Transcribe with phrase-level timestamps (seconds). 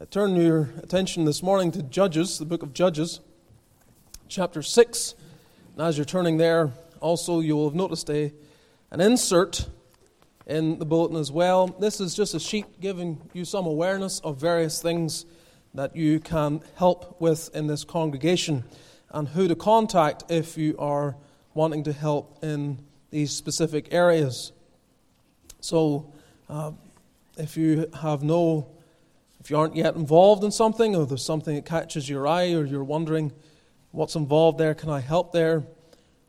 [0.00, 3.20] I turn your attention this morning to Judges, the book of Judges,
[4.26, 5.14] chapter 6.
[5.76, 8.32] And as you're turning there, also you will have noticed a,
[8.90, 9.68] an insert
[10.46, 11.66] in the bulletin as well.
[11.66, 15.26] This is just a sheet giving you some awareness of various things
[15.74, 18.64] that you can help with in this congregation
[19.10, 21.16] and who to contact if you are
[21.52, 24.52] wanting to help in these specific areas.
[25.60, 26.10] So,
[26.48, 26.72] uh,
[27.36, 28.68] if you have no
[29.42, 32.64] if you aren't yet involved in something, or there's something that catches your eye, or
[32.64, 33.32] you're wondering
[33.90, 35.64] what's involved there, can I help there?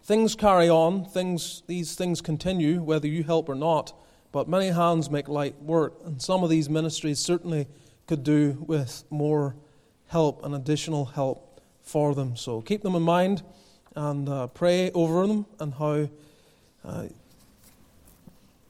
[0.02, 3.94] Things carry on, things, these things continue, whether you help or not,
[4.32, 7.68] but many hands make light work, and some of these ministries certainly
[8.08, 9.56] could do with more
[10.08, 12.36] help and additional help for them.
[12.36, 13.44] So keep them in mind
[13.96, 16.10] and uh, pray over them and how
[16.84, 17.06] uh,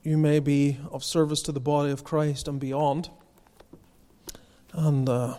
[0.04, 3.10] you may be of service to the body of Christ and beyond.
[4.74, 5.38] And uh,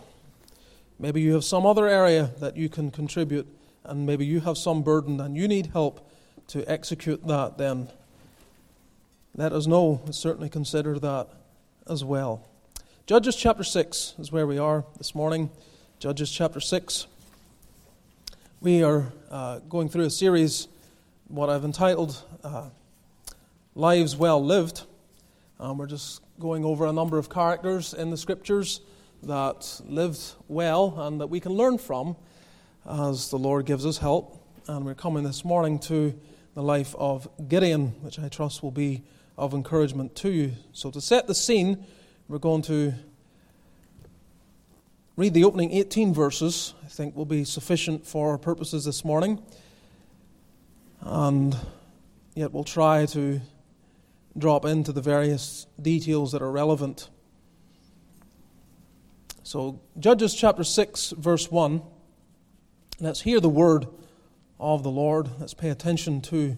[0.98, 3.46] maybe you have some other area that you can contribute,
[3.82, 6.08] and maybe you have some burden and you need help
[6.48, 7.88] to execute that, then
[9.36, 10.00] let us know.
[10.10, 11.28] Certainly consider that
[11.90, 12.46] as well.
[13.06, 15.50] Judges chapter 6 is where we are this morning.
[15.98, 17.06] Judges chapter 6.
[18.60, 20.68] We are uh, going through a series,
[21.26, 22.68] what I've entitled uh,
[23.74, 24.84] Lives Well Lived.
[25.58, 28.80] Um, we're just going over a number of characters in the scriptures
[29.26, 32.16] that lived well and that we can learn from
[32.88, 34.40] as the Lord gives us help.
[34.66, 36.18] And we're coming this morning to
[36.54, 39.02] the life of Gideon, which I trust will be
[39.36, 40.52] of encouragement to you.
[40.72, 41.84] So, to set the scene,
[42.28, 42.94] we're going to
[45.16, 49.42] read the opening 18 verses, I think will be sufficient for our purposes this morning.
[51.00, 51.56] And
[52.34, 53.40] yet, we'll try to
[54.38, 57.08] drop into the various details that are relevant
[59.46, 61.82] so, Judges chapter 6, verse 1.
[62.98, 63.86] Let's hear the word
[64.58, 65.28] of the Lord.
[65.38, 66.56] Let's pay attention to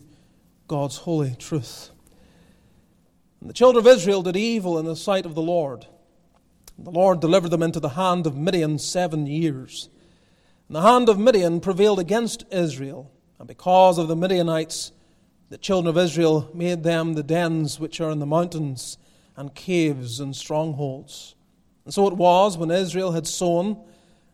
[0.69, 1.91] God's holy truth.
[3.41, 5.89] And the children of Israel did evil in the sight of the Lord.
[6.77, 9.89] And the Lord delivered them into the hand of Midian seven years.
[10.69, 13.11] And the hand of Midian prevailed against Israel.
[13.41, 14.93] And because of the Midianites,
[15.49, 18.97] the children of Israel made them the dens which are in the mountains,
[19.37, 21.36] and caves and strongholds.
[21.87, 23.81] And so it was when Israel had sown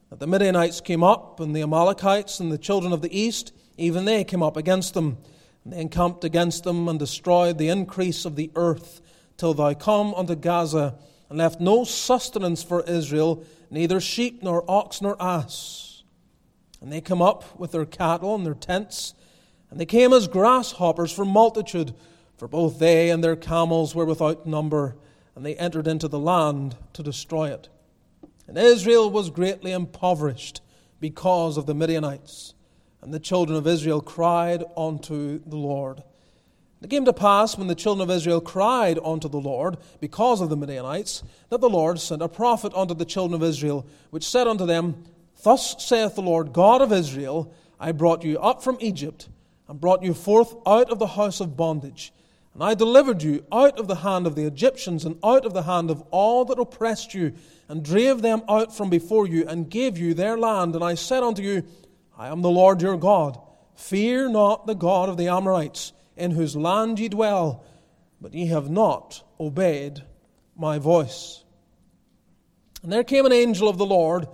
[0.08, 4.06] that the Midianites came up, and the Amalekites and the children of the east, even
[4.06, 5.18] they came up against them.
[5.62, 9.02] And they encamped against them and destroyed the increase of the earth,
[9.36, 10.94] till thou come unto Gaza,
[11.28, 16.04] and left no sustenance for Israel, neither sheep nor ox nor ass.
[16.80, 19.12] And they come up with their cattle and their tents,
[19.70, 21.94] and they came as grasshoppers for multitude,
[22.38, 24.96] for both they and their camels were without number
[25.34, 27.68] and they entered into the land to destroy it.
[28.46, 30.60] And Israel was greatly impoverished
[31.00, 32.54] because of the Midianites.
[33.00, 36.02] And the children of Israel cried unto the Lord.
[36.82, 40.48] It came to pass when the children of Israel cried unto the Lord because of
[40.48, 44.48] the Midianites, that the Lord sent a prophet unto the children of Israel, which said
[44.48, 45.04] unto them,
[45.44, 49.28] Thus saith the Lord God of Israel, I brought you up from Egypt,
[49.68, 52.12] and brought you forth out of the house of bondage.
[52.54, 55.62] And I delivered you out of the hand of the Egyptians and out of the
[55.62, 57.32] hand of all that oppressed you,
[57.68, 60.74] and drave them out from before you, and gave you their land.
[60.74, 61.64] And I said unto you,
[62.16, 63.40] I am the Lord your God.
[63.74, 67.64] Fear not the God of the Amorites, in whose land ye dwell,
[68.20, 70.02] but ye have not obeyed
[70.54, 71.42] my voice.
[72.82, 74.28] And there came an angel of the Lord,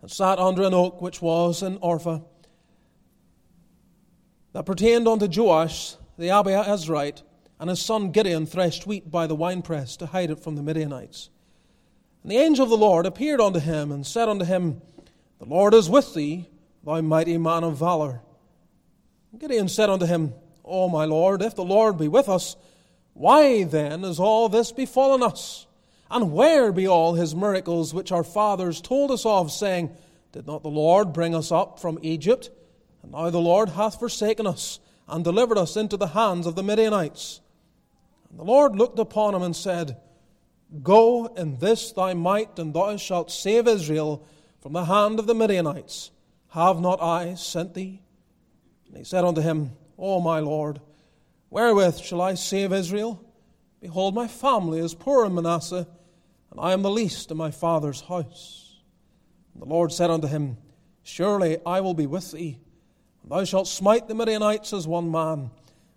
[0.00, 2.22] and sat under an oak which was in Orpha,
[4.52, 7.22] that pertained unto Joash the Abiezrite
[7.58, 11.30] and his son Gideon threshed wheat by the winepress to hide it from the Midianites.
[12.22, 14.80] And the angel of the Lord appeared unto him and said unto him,
[15.38, 16.48] The Lord is with thee,
[16.84, 18.22] thou mighty man of valor.
[19.30, 20.34] And Gideon said unto him,
[20.64, 22.56] O my Lord, if the Lord be with us,
[23.12, 25.66] why then is all this befallen us?
[26.10, 29.94] And where be all his miracles which our fathers told us of, saying,
[30.32, 32.50] Did not the Lord bring us up from Egypt?
[33.02, 36.62] And now the Lord hath forsaken us, and delivered us into the hands of the
[36.62, 37.40] Midianites.
[38.34, 39.96] And the Lord looked upon him and said,
[40.82, 44.26] Go in this thy might, and thou shalt save Israel
[44.60, 46.10] from the hand of the Midianites.
[46.48, 48.02] Have not I sent thee?
[48.88, 50.80] And he said unto him, O my Lord,
[51.48, 53.24] wherewith shall I save Israel?
[53.80, 55.86] Behold, my family is poor in Manasseh,
[56.50, 58.80] and I am the least in my father's house.
[59.52, 60.56] And the Lord said unto him,
[61.04, 62.58] Surely I will be with thee,
[63.22, 65.52] and thou shalt smite the Midianites as one man.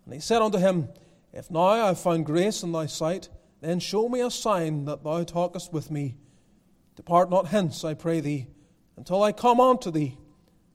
[0.05, 0.89] And he said unto him,
[1.37, 3.29] if now I have found grace in thy sight,
[3.61, 6.15] then show me a sign that thou talkest with me.
[6.95, 8.47] Depart not hence, I pray thee,
[8.95, 10.17] until I come unto thee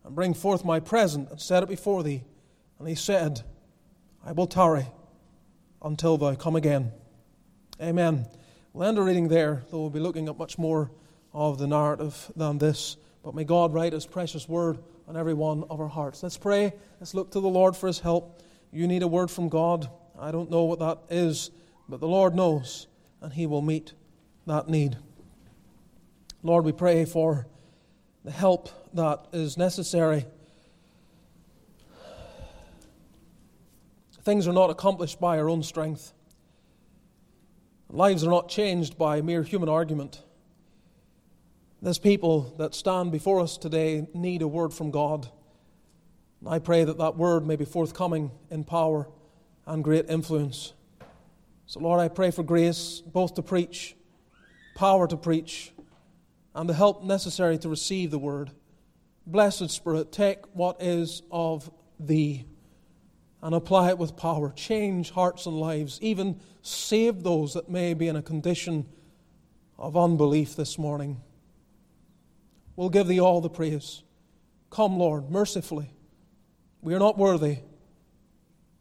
[0.05, 2.23] and bring forth my present and set it before thee.
[2.79, 3.43] And he said,
[4.25, 4.87] I will tarry
[5.83, 6.93] until thou come again.
[7.81, 8.27] Amen.
[8.73, 10.93] We'll end our reading there, though we'll be looking at much more
[11.33, 12.97] of the narrative than this.
[13.25, 14.79] But may God write His precious word
[15.09, 16.23] on every one of our hearts.
[16.23, 16.73] Let's pray.
[17.01, 18.41] Let's look to the Lord for His help.
[18.71, 19.91] You need a word from God.
[20.23, 21.51] I don't know what that is,
[21.89, 22.87] but the Lord knows,
[23.21, 23.93] and He will meet
[24.47, 24.97] that need.
[26.45, 27.49] Lord, we pray for
[28.25, 30.25] the help that is necessary.
[34.23, 36.13] Things are not accomplished by our own strength.
[37.91, 40.23] Lives are not changed by mere human argument.
[41.83, 45.29] This people that stand before us today need a word from God.
[46.47, 49.09] I pray that that word may be forthcoming in power
[49.67, 50.73] and great influence.
[51.67, 53.97] So, Lord, I pray for grace both to preach,
[54.75, 55.73] power to preach,
[56.55, 58.51] and the help necessary to receive the word.
[59.27, 62.45] Blessed Spirit, take what is of Thee
[63.43, 64.53] and apply it with power.
[64.55, 68.87] Change hearts and lives, even save those that may be in a condition
[69.79, 71.21] of unbelief this morning.
[72.77, 74.03] We'll give Thee all the praise.
[74.71, 75.91] Come, Lord, mercifully.
[76.81, 77.59] We are not worthy,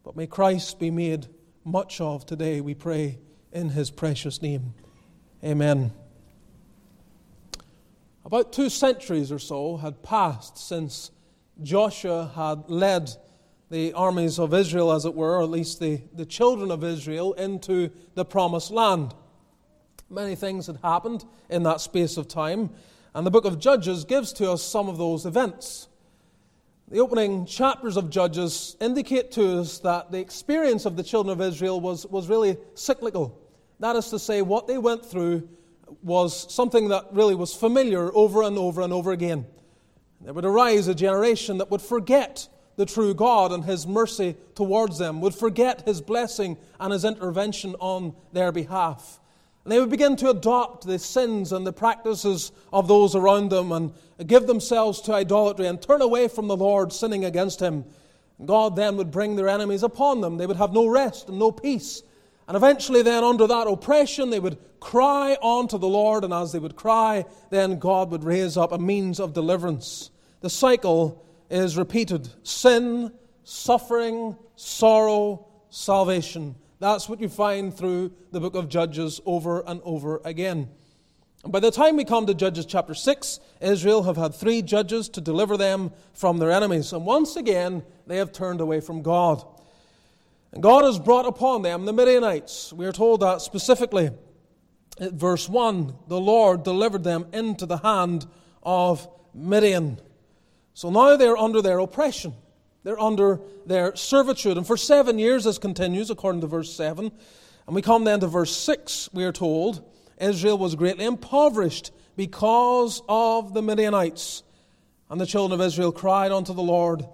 [0.04, 1.28] but may Christ be made
[1.64, 3.18] much of today, we pray,
[3.52, 4.74] in His precious name.
[5.44, 5.92] Amen.
[8.24, 11.10] About two centuries or so had passed since
[11.62, 13.10] Joshua had led
[13.70, 17.32] the armies of Israel, as it were, or at least the, the children of Israel,
[17.34, 19.14] into the promised land.
[20.10, 22.70] Many things had happened in that space of time,
[23.14, 25.88] and the book of Judges gives to us some of those events.
[26.92, 31.40] The opening chapters of Judges indicate to us that the experience of the children of
[31.40, 33.40] Israel was, was really cyclical.
[33.80, 35.48] That is to say, what they went through
[36.02, 39.46] was something that really was familiar over and over and over again.
[40.20, 42.46] There would arise a generation that would forget
[42.76, 47.74] the true God and His mercy towards them, would forget His blessing and His intervention
[47.80, 49.18] on their behalf.
[49.64, 53.72] And they would begin to adopt the sins and the practices of those around them
[53.72, 53.92] and
[54.26, 57.84] give themselves to idolatry and turn away from the Lord, sinning against Him.
[58.44, 60.36] God then would bring their enemies upon them.
[60.36, 62.02] They would have no rest and no peace
[62.48, 66.58] and eventually, then, under that oppression, they would cry unto the Lord, and as they
[66.58, 70.10] would cry, then God would raise up a means of deliverance.
[70.40, 73.12] The cycle is repeated sin,
[73.44, 76.56] suffering, sorrow, salvation.
[76.82, 80.68] That's what you find through the book of Judges over and over again.
[81.44, 85.08] And by the time we come to Judges chapter 6, Israel have had three judges
[85.10, 86.92] to deliver them from their enemies.
[86.92, 89.44] And once again, they have turned away from God.
[90.50, 92.72] And God has brought upon them the Midianites.
[92.72, 94.10] We are told that specifically.
[94.98, 98.26] At verse 1 the Lord delivered them into the hand
[98.64, 100.00] of Midian.
[100.74, 102.34] So now they're under their oppression.
[102.84, 104.56] They're under their servitude.
[104.56, 107.12] And for seven years, this continues, according to verse 7.
[107.66, 109.88] And we come then to verse 6, we are told
[110.20, 114.42] Israel was greatly impoverished because of the Midianites.
[115.10, 117.04] And the children of Israel cried unto the Lord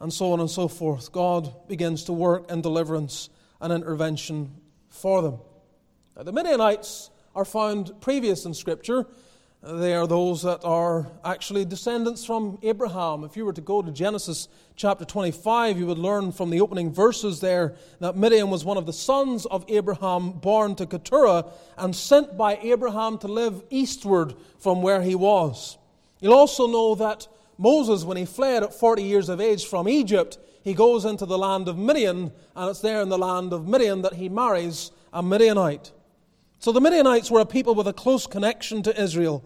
[0.00, 1.12] and so on and so forth.
[1.12, 3.28] God begins to work in deliverance
[3.60, 4.52] and intervention
[4.88, 5.38] for them.
[6.16, 9.06] Now, the Midianites are found previous in Scripture.
[9.62, 13.24] They are those that are actually descendants from Abraham.
[13.24, 16.90] If you were to go to Genesis chapter 25, you would learn from the opening
[16.90, 21.44] verses there that Midian was one of the sons of Abraham born to Keturah
[21.76, 25.76] and sent by Abraham to live eastward from where he was.
[26.20, 30.38] You'll also know that Moses, when he fled at 40 years of age from Egypt,
[30.62, 34.00] he goes into the land of Midian, and it's there in the land of Midian
[34.02, 35.92] that he marries a Midianite.
[36.60, 39.44] So the Midianites were a people with a close connection to Israel.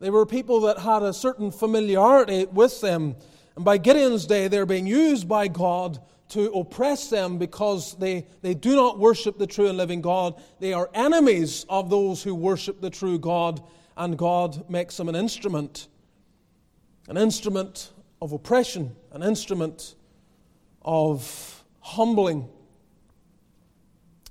[0.00, 3.16] They were people that had a certain familiarity with them.
[3.54, 8.54] And by Gideon's day, they're being used by God to oppress them because they, they
[8.54, 10.42] do not worship the true and living God.
[10.58, 13.62] They are enemies of those who worship the true God,
[13.96, 15.86] and God makes them an instrument
[17.08, 17.92] an instrument
[18.22, 19.94] of oppression, an instrument
[20.82, 22.48] of humbling.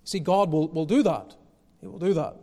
[0.03, 1.35] See, God will, will do that.
[1.83, 2.37] He will do that.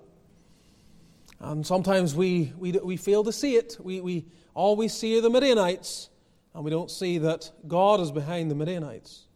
[1.40, 3.78] And sometimes we, we, we fail to see it.
[3.80, 6.11] We, we always see the Midianites,
[6.52, 9.28] and we don't see that God is behind the Midianites.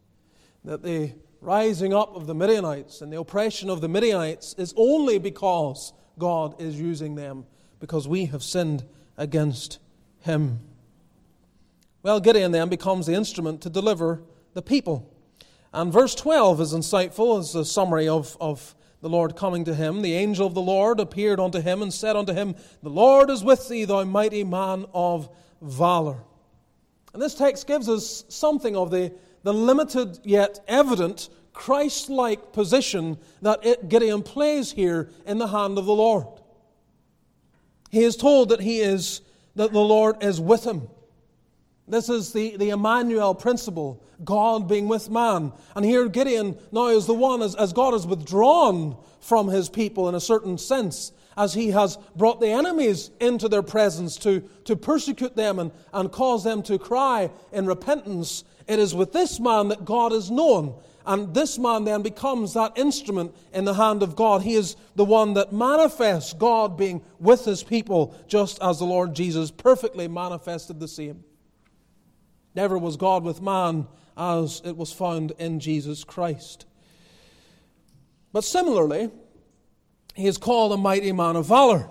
[0.63, 5.17] That the rising up of the Midianites and the oppression of the Midianites is only
[5.17, 7.43] because God is using them,
[7.79, 8.85] because we have sinned
[9.17, 9.79] against
[10.19, 10.59] Him.
[12.03, 14.21] Well, Gideon then becomes the instrument to deliver
[14.53, 15.11] the people.
[15.73, 20.01] And verse 12 is insightful as a summary of, of the Lord coming to him,
[20.01, 23.43] the angel of the Lord appeared unto him and said unto him, The Lord is
[23.43, 25.29] with thee, thou mighty man of
[25.61, 26.23] valor.
[27.13, 33.19] And this text gives us something of the, the limited yet evident Christ like position
[33.43, 36.25] that Gideon plays here in the hand of the Lord.
[37.91, 39.21] He is told that he is
[39.55, 40.87] that the Lord is with him.
[41.87, 45.51] This is the, the Emmanuel principle, God being with man.
[45.75, 50.09] And here Gideon now is the one, as, as God has withdrawn from his people
[50.09, 54.75] in a certain sense, as he has brought the enemies into their presence to, to
[54.75, 58.43] persecute them and, and cause them to cry in repentance.
[58.67, 60.75] It is with this man that God is known.
[61.05, 64.41] And this man then becomes that instrument in the hand of God.
[64.41, 69.13] He is the one that manifests God being with his people, just as the Lord
[69.13, 71.23] Jesus perfectly manifested the same.
[72.55, 76.65] Never was God with man as it was found in Jesus Christ.
[78.31, 79.11] But similarly,
[80.15, 81.89] he is called a mighty man of valor.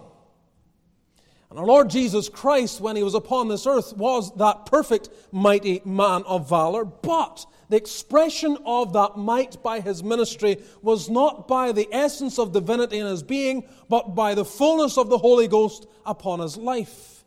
[1.51, 5.83] And our Lord Jesus Christ, when he was upon this earth, was that perfect mighty
[5.85, 6.85] man of valor.
[6.85, 12.53] But the expression of that might by his ministry was not by the essence of
[12.53, 17.25] divinity in his being, but by the fullness of the Holy Ghost upon his life.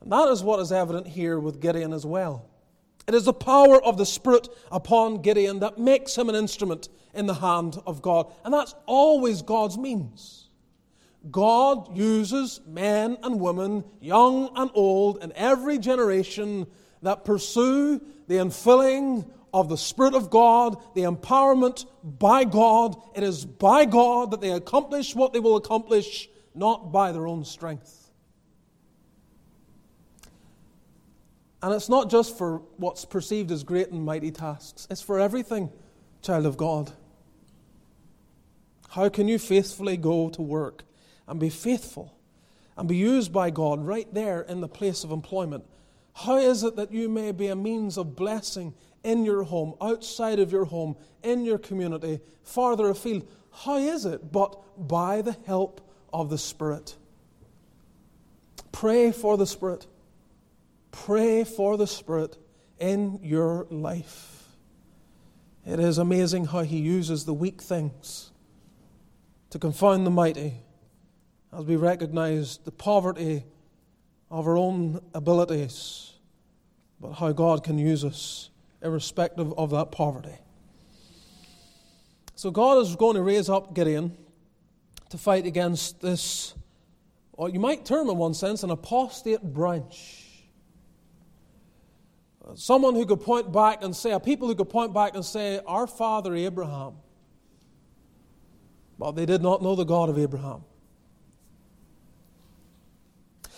[0.00, 2.48] And that is what is evident here with Gideon as well.
[3.06, 7.26] It is the power of the Spirit upon Gideon that makes him an instrument in
[7.26, 8.32] the hand of God.
[8.44, 10.48] And that's always God's means.
[11.30, 16.66] God uses men and women, young and old, in every generation
[17.02, 22.96] that pursue the infilling of the Spirit of God, the empowerment by God.
[23.14, 27.44] It is by God that they accomplish what they will accomplish, not by their own
[27.44, 28.01] strength.
[31.62, 35.70] And it's not just for what's perceived as great and mighty tasks, it's for everything,
[36.20, 36.92] child of God.
[38.90, 40.84] How can you faithfully go to work
[41.26, 42.14] and be faithful
[42.76, 45.64] and be used by God right there in the place of employment?
[46.14, 50.40] How is it that you may be a means of blessing in your home, outside
[50.40, 53.26] of your home, in your community, farther afield?
[53.50, 55.80] How is it but by the help
[56.12, 56.96] of the Spirit?
[58.72, 59.86] Pray for the Spirit.
[60.92, 62.36] Pray for the Spirit
[62.78, 64.44] in your life.
[65.66, 68.30] It is amazing how He uses the weak things
[69.50, 70.54] to confound the mighty
[71.52, 73.44] as we recognize the poverty
[74.30, 76.12] of our own abilities,
[77.00, 78.50] but how God can use us
[78.82, 80.38] irrespective of that poverty.
[82.34, 84.16] So God is going to raise up Gideon
[85.10, 86.54] to fight against this,
[87.32, 90.21] or you might term in one sense, an apostate branch
[92.54, 95.60] Someone who could point back and say, a people who could point back and say,
[95.66, 96.94] Our father Abraham.
[98.98, 100.64] But they did not know the God of Abraham.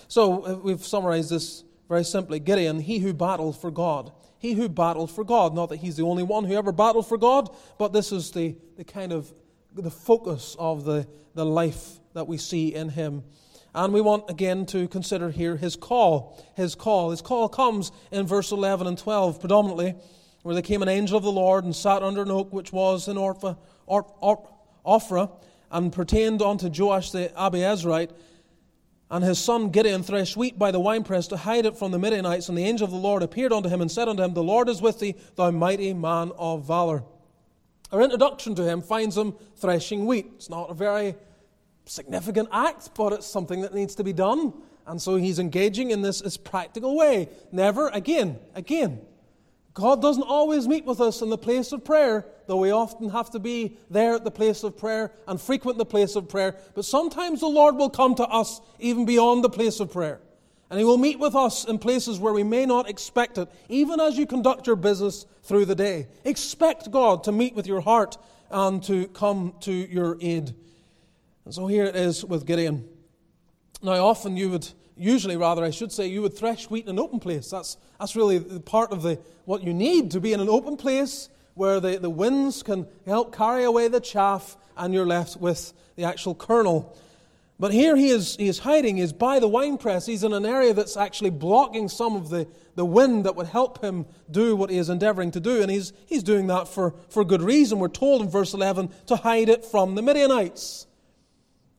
[0.08, 4.12] So uh, we've summarized this very simply Gideon, he who battled for God.
[4.38, 5.54] He who battled for God.
[5.54, 8.56] Not that he's the only one who ever battled for God, but this is the,
[8.76, 9.32] the kind of
[9.74, 13.24] the focus of the, the life that we see in him.
[13.74, 16.40] And we want again to consider here his call.
[16.54, 17.10] His call.
[17.10, 19.96] His call comes in verse 11 and 12 predominantly,
[20.42, 23.08] where there came an angel of the Lord and sat under an oak which was
[23.08, 24.48] in Orpha, or, or,
[24.86, 25.30] Ophrah
[25.70, 28.10] and pertained unto Joash the Abiezrite.
[29.10, 32.48] And his son Gideon threshed wheat by the winepress to hide it from the Midianites.
[32.48, 34.68] And the angel of the Lord appeared unto him and said unto him, The Lord
[34.68, 37.02] is with thee, thou mighty man of valor.
[37.92, 40.30] Our introduction to him finds him threshing wheat.
[40.36, 41.14] It's not a very
[41.84, 44.52] significant act, but it's something that needs to be done.
[44.86, 47.28] And so he's engaging in this, this practical way.
[47.52, 49.00] Never, again, again.
[49.72, 53.30] God doesn't always meet with us in the place of prayer, though we often have
[53.30, 56.56] to be there at the place of prayer and frequent the place of prayer.
[56.74, 60.20] But sometimes the Lord will come to us even beyond the place of prayer.
[60.70, 64.00] And He will meet with us in places where we may not expect it, even
[64.00, 66.06] as you conduct your business through the day.
[66.24, 68.16] Expect God to meet with your heart
[68.50, 70.54] and to come to your aid.
[71.44, 72.88] And so here it is with Gideon.
[73.82, 76.98] Now, often you would, usually rather, I should say, you would thresh wheat in an
[76.98, 77.50] open place.
[77.50, 81.28] That's, that's really part of the, what you need to be in an open place
[81.54, 86.04] where the, the winds can help carry away the chaff and you're left with the
[86.04, 86.96] actual kernel.
[87.60, 90.06] But here he is, he is hiding, he's by the winepress.
[90.06, 93.82] He's in an area that's actually blocking some of the, the wind that would help
[93.82, 95.62] him do what he is endeavoring to do.
[95.62, 97.78] And he's, he's doing that for, for good reason.
[97.78, 100.86] We're told in verse 11 to hide it from the Midianites.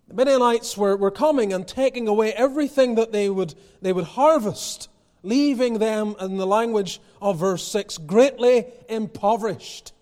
[0.07, 4.89] The Midianites were, were coming and taking away everything that they would, they would harvest,
[5.23, 9.93] leaving them, in the language of verse 6, greatly impoverished.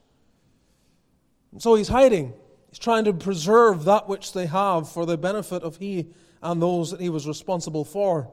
[1.52, 2.34] And so he's hiding.
[2.70, 6.08] He's trying to preserve that which they have for the benefit of he
[6.42, 8.30] and those that he was responsible for.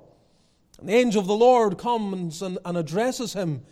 [0.81, 3.63] And the angel of the Lord comes and, and addresses him,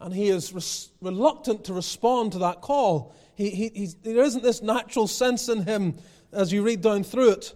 [0.00, 3.14] and he is res- reluctant to respond to that call.
[3.34, 5.96] He, he, there isn't this natural sense in him,
[6.32, 7.54] as you read down through it,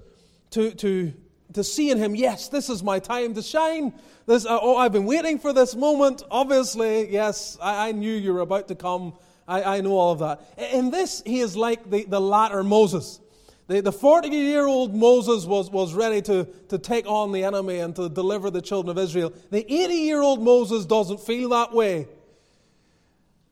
[0.50, 1.12] to, to,
[1.52, 3.92] to see in him, yes, this is my time to shine.
[4.26, 6.22] This, uh, oh, I've been waiting for this moment.
[6.30, 9.14] Obviously, yes, I, I knew you were about to come.
[9.48, 10.42] I, I know all of that.
[10.72, 13.20] In this, he is like the, the latter Moses.
[13.68, 17.96] The 40 year old Moses was, was ready to, to take on the enemy and
[17.96, 19.32] to deliver the children of Israel.
[19.50, 22.06] The 80 year old Moses doesn't feel that way.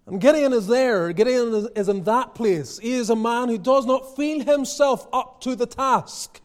[0.06, 1.12] And Gideon is there.
[1.12, 2.78] Gideon is, in that place.
[2.78, 6.40] He is a man who does not feel himself up to the task.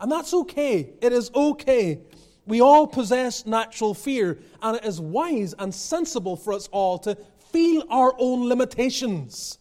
[0.00, 0.94] And that's okay.
[1.00, 2.00] It is okay.
[2.46, 7.16] We all possess natural fear, and it is wise and sensible for us all to
[7.52, 9.58] feel our own limitations.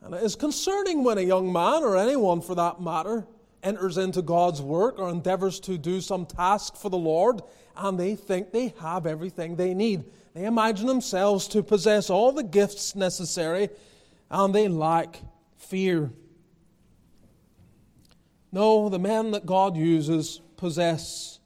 [0.00, 3.26] And it is concerning when a young man, or anyone for that matter,
[3.62, 7.42] enters into God's work or endeavors to do some task for the Lord,
[7.78, 10.04] and they think they have everything they need.
[10.34, 13.70] They imagine themselves to possess all the gifts necessary,
[14.30, 15.20] and they lack
[15.56, 16.10] fear.
[18.50, 21.38] No, the men that God uses possess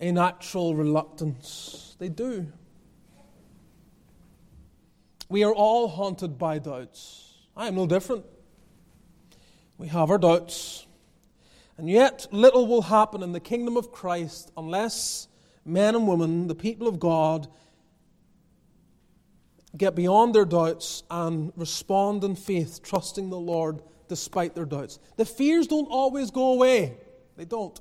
[0.00, 1.96] a natural reluctance.
[1.98, 2.52] They do.
[5.28, 7.34] We are all haunted by doubts.
[7.56, 8.24] I am no different.
[9.78, 10.86] We have our doubts.
[11.76, 15.28] And yet, little will happen in the kingdom of Christ unless
[15.70, 17.48] men and women, the people of God,
[19.76, 24.98] get beyond their doubts and respond in faith, trusting the Lord despite their doubts.
[25.16, 26.96] The fears don't always go away,
[27.36, 27.80] they don't.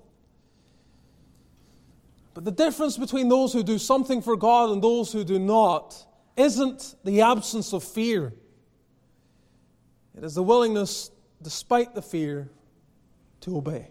[2.34, 6.06] But the difference between those who do something for God and those who do not
[6.38, 8.34] isn't the absence of fear,
[10.16, 12.50] it is the willingness, despite the fear,
[13.42, 13.90] to obey.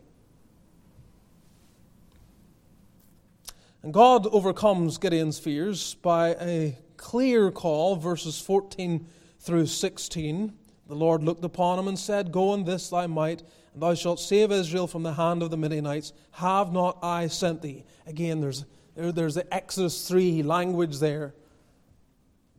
[3.83, 9.07] And God overcomes Gideon's fears by a clear call, verses 14
[9.39, 10.53] through 16.
[10.89, 14.19] The Lord looked upon him and said, Go in this thy might, and thou shalt
[14.19, 16.13] save Israel from the hand of the Midianites.
[16.33, 17.85] Have not I sent thee?
[18.07, 18.65] Again, there's,
[18.97, 21.35] there, there's the Exodus 3 language there.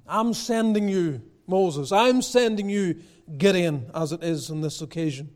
[0.08, 1.92] I'm sending you, Moses.
[1.92, 3.02] I'm sending you,
[3.38, 5.32] Gideon, as it is on this occasion.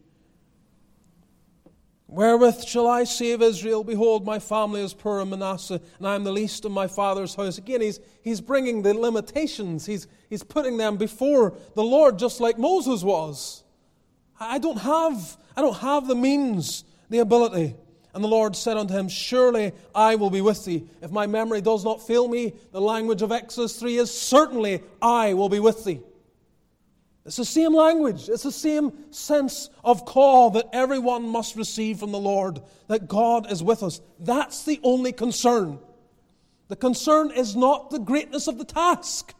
[2.14, 3.84] Wherewith shall I save Israel?
[3.84, 7.34] Behold, my family is poor in Manasseh, and I am the least of my father's
[7.34, 7.58] house.
[7.58, 12.60] Again, he's, he's bringing the limitations, he's, he's putting them before the Lord, just like
[12.60, 13.64] Moses was.
[14.40, 17.76] I don't have, I don't have the means, the ability.
[18.14, 20.84] And the Lord said unto him, Surely I will be with thee.
[21.02, 25.34] If my memory does not fail me, the language of Exodus 3 is, Certainly I
[25.34, 26.00] will be with thee.
[27.26, 32.12] It's the same language, it's the same sense of call that everyone must receive from
[32.12, 34.02] the Lord, that God is with us.
[34.20, 35.80] That's the only concern.
[36.68, 39.34] The concern is not the greatness of the task,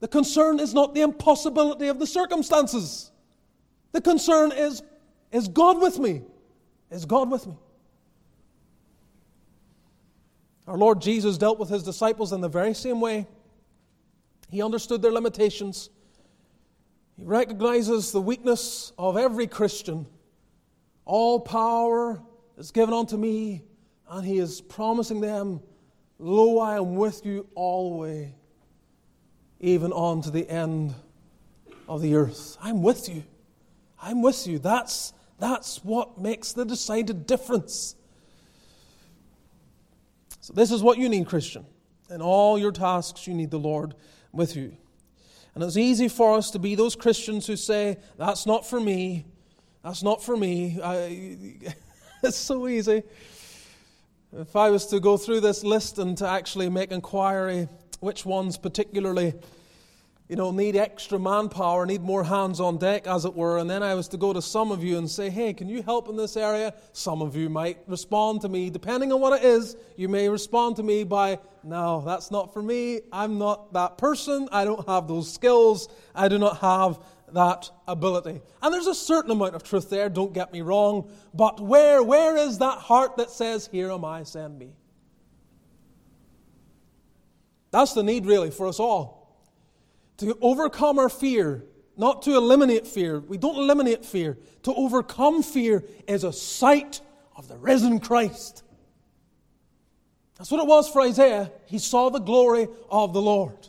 [0.00, 3.10] the concern is not the impossibility of the circumstances.
[3.92, 4.82] The concern is,
[5.32, 6.22] is God with me?
[6.90, 7.56] Is God with me?
[10.66, 13.26] Our Lord Jesus dealt with his disciples in the very same way.
[14.50, 15.90] He understood their limitations.
[17.16, 20.06] He recognizes the weakness of every Christian.
[21.04, 22.20] All power
[22.56, 23.62] is given unto me,
[24.08, 25.60] and he is promising them,
[26.18, 28.28] Lo, I am with you always,
[29.60, 30.94] even on to the end
[31.88, 32.56] of the earth.
[32.62, 33.24] I'm with you.
[34.00, 34.58] I'm with you.
[34.58, 37.96] That's, that's what makes the decided difference.
[40.40, 41.64] So, this is what you need, Christian.
[42.10, 43.94] In all your tasks, you need the Lord
[44.32, 44.76] with you.
[45.54, 49.24] And it's easy for us to be those Christians who say, That's not for me.
[49.82, 50.80] That's not for me.
[50.82, 51.74] I,
[52.22, 53.02] it's so easy.
[54.36, 57.68] If I was to go through this list and to actually make inquiry,
[58.00, 59.34] which ones particularly
[60.34, 63.58] you know, need extra manpower, need more hands on deck, as it were.
[63.58, 65.80] And then I was to go to some of you and say, hey, can you
[65.80, 66.74] help in this area?
[66.92, 68.68] Some of you might respond to me.
[68.68, 72.60] Depending on what it is, you may respond to me by, no, that's not for
[72.60, 73.02] me.
[73.12, 74.48] I'm not that person.
[74.50, 75.88] I don't have those skills.
[76.16, 76.98] I do not have
[77.32, 78.40] that ability.
[78.60, 81.12] And there's a certain amount of truth there, don't get me wrong.
[81.32, 84.72] But where, where is that heart that says, here am I, send me?
[87.70, 89.23] That's the need, really, for us all
[90.18, 91.64] to overcome our fear,
[91.96, 93.20] not to eliminate fear.
[93.20, 94.38] We don't eliminate fear.
[94.64, 97.00] To overcome fear is a sight
[97.36, 98.62] of the risen Christ.
[100.36, 101.52] That's what it was for Isaiah.
[101.66, 103.68] He saw the glory of the Lord.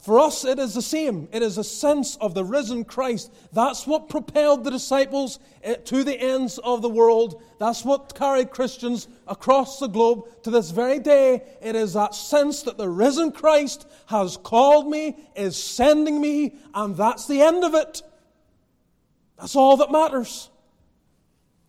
[0.00, 1.28] For us, it is the same.
[1.32, 3.30] It is a sense of the risen Christ.
[3.52, 7.42] That's what propelled the disciples eh, to the ends of the world.
[7.58, 11.42] That's what carried Christians across the globe to this very day.
[11.60, 16.96] It is that sense that the risen Christ has called me, is sending me, and
[16.96, 18.02] that's the end of it.
[19.38, 20.48] That's all that matters.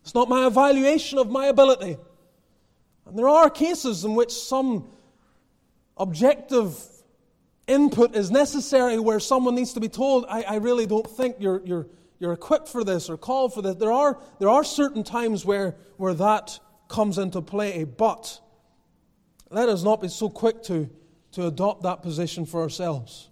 [0.02, 1.98] It's not my evaluation of my ability.
[3.04, 4.88] And there are cases in which some
[5.98, 6.74] objective
[7.66, 11.62] input is necessary where someone needs to be told, I, I really don't think you're,
[11.64, 11.86] you're,
[12.18, 13.76] you're equipped for this or called for this.
[13.76, 18.40] There are, there are certain times where, where that comes into play, but
[19.50, 20.90] let us not be so quick to,
[21.32, 23.28] to adopt that position for ourselves.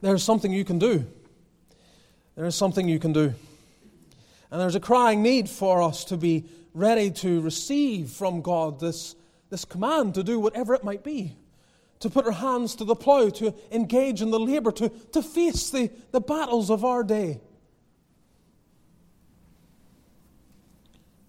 [0.00, 1.06] There's something you can do.
[2.36, 3.34] There is something you can do.
[4.50, 9.16] And there's a crying need for us to be ready to receive from God this
[9.50, 11.36] this command to do whatever it might be,
[12.00, 15.70] to put our hands to the plough, to engage in the labour, to, to face
[15.70, 17.40] the, the battles of our day.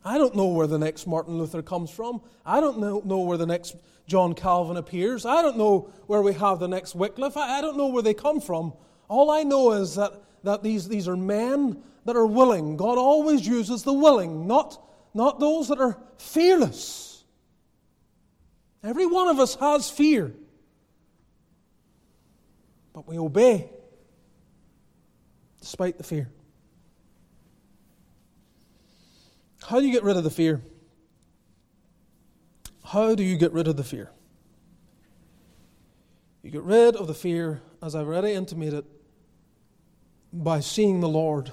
[0.04, 2.22] I don't know where the next Martin Luther comes from.
[2.46, 3.76] I don't know, know where the next
[4.08, 5.26] John Calvin appears.
[5.26, 7.38] I don't know where we have the next Wycliffe.
[7.38, 8.74] I, I don't know where they come from.
[9.08, 12.78] All I know is that, that these, these are men that are willing.
[12.78, 14.82] God always uses the willing, not,
[15.14, 17.09] not those that are fearless.
[18.84, 20.34] Every one of us has fear.
[22.94, 23.70] But we obey
[25.60, 26.30] despite the fear.
[29.64, 30.62] How do you get rid of the fear?
[32.84, 34.10] How do you get rid of the fear?
[36.42, 38.86] You get rid of the fear, as I've already intimated,
[40.32, 41.52] by seeing the Lord.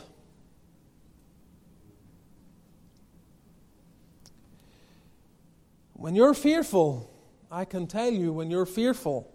[5.93, 7.13] When you're fearful,
[7.57, 9.33] I can tell you when you're fearful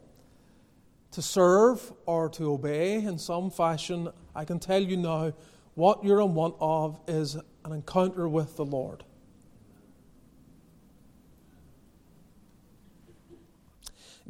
[1.09, 5.33] to serve or to obey in some fashion, I can tell you now
[5.73, 7.33] what you're in want of is
[7.65, 9.03] an encounter with the Lord.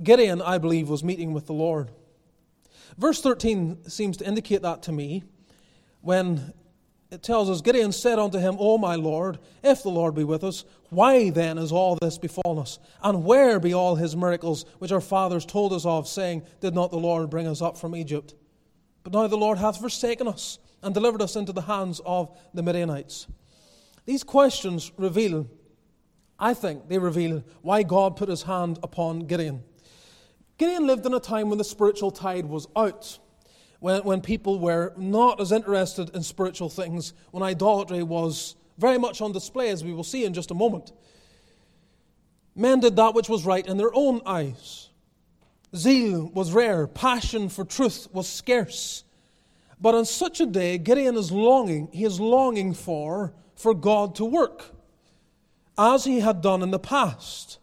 [0.01, 1.91] Gideon, I believe, was meeting with the Lord.
[2.97, 5.25] Verse 13 seems to indicate that to me
[5.99, 6.53] when
[7.11, 10.45] it tells us Gideon said unto him, O my Lord, if the Lord be with
[10.45, 12.79] us, why then is all this befallen us?
[13.03, 16.89] And where be all his miracles which our fathers told us of, saying, Did not
[16.89, 18.33] the Lord bring us up from Egypt?
[19.03, 22.63] But now the Lord hath forsaken us and delivered us into the hands of the
[22.63, 23.27] Midianites.
[24.05, 25.47] These questions reveal,
[26.39, 29.63] I think, they reveal why God put his hand upon Gideon.
[30.57, 33.19] Gideon lived in a time when the spiritual tide was out
[33.81, 39.21] when, when people were not as interested in spiritual things, when idolatry was very much
[39.21, 40.93] on display, as we will see in just a moment.
[42.55, 44.89] Men did that which was right in their own eyes.
[45.75, 49.03] Zeal was rare, passion for truth was scarce.
[49.79, 54.25] But on such a day, Gideon is longing, he is longing for, for God to
[54.25, 54.75] work,
[55.75, 57.57] as he had done in the past.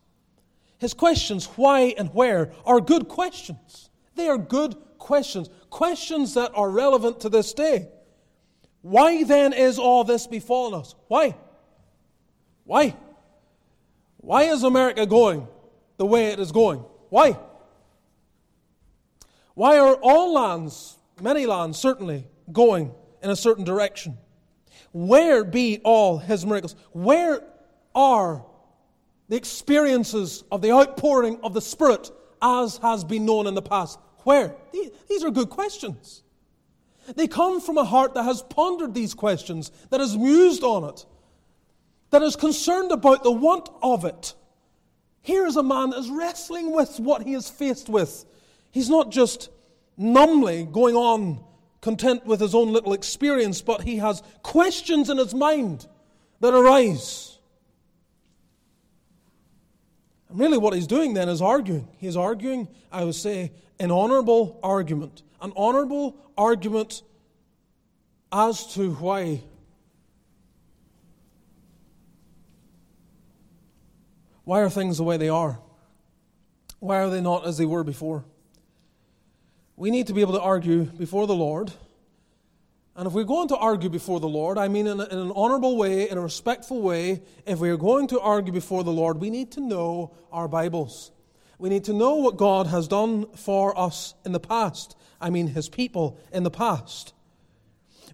[0.78, 3.90] His questions, why and where, are good questions.
[4.16, 7.88] They are good questions questions that are relevant to this day.
[8.82, 10.94] Why then is all this befallen us?
[11.08, 11.36] Why?
[12.64, 12.96] Why?
[14.18, 15.48] Why is America going
[15.96, 16.80] the way it is going?
[17.08, 17.38] Why?
[19.54, 24.18] Why are all lands, many lands certainly, going in a certain direction?
[24.92, 26.76] Where be all his miracles?
[26.92, 27.42] Where
[27.94, 28.44] are
[29.28, 33.98] the experiences of the outpouring of the Spirit as has been known in the past?
[34.28, 34.54] Where?
[35.08, 36.22] These are good questions.
[37.16, 41.06] They come from a heart that has pondered these questions, that has mused on it,
[42.10, 44.34] that is concerned about the want of it.
[45.22, 48.26] Here is a man that is wrestling with what he is faced with.
[48.70, 49.48] He's not just
[49.96, 51.42] numbly going on
[51.80, 55.86] content with his own little experience, but he has questions in his mind
[56.40, 57.38] that arise.
[60.28, 61.88] And really, what he's doing then is arguing.
[61.96, 65.22] He's arguing, I would say, an honorable argument.
[65.40, 67.02] An honorable argument
[68.32, 69.42] as to why.
[74.44, 75.58] Why are things the way they are?
[76.80, 78.24] Why are they not as they were before?
[79.76, 81.72] We need to be able to argue before the Lord
[82.98, 85.32] and if we're going to argue before the Lord, I mean in, a, in, an
[85.36, 89.20] honorable way, in a respectful way, if we are going to argue before the Lord,
[89.20, 91.12] we need to know our Bibles.
[91.58, 94.96] We need to know what God has done for us in the past.
[95.20, 97.12] I mean, His people in the past.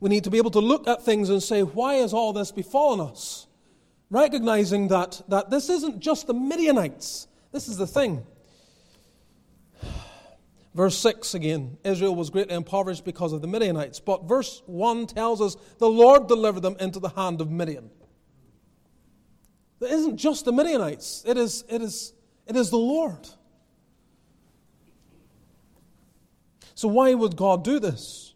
[0.00, 2.50] We need to be able to look at things and say, why has all this
[2.50, 3.46] befallen us?
[4.10, 7.28] Recognizing that, that this isn't just the Midianites.
[7.52, 8.26] This is the thing.
[10.74, 14.00] Verse 6 again Israel was greatly impoverished because of the Midianites.
[14.00, 17.90] But verse 1 tells us the Lord delivered them into the hand of Midian.
[19.80, 22.14] It isn't just the Midianites, it is, it is,
[22.46, 23.28] it is the Lord.
[26.74, 28.34] So, why would God do this?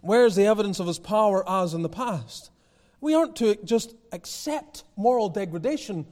[0.00, 2.50] Where is the evidence of his power as in the past?
[3.00, 6.06] We aren't to just accept moral degradation.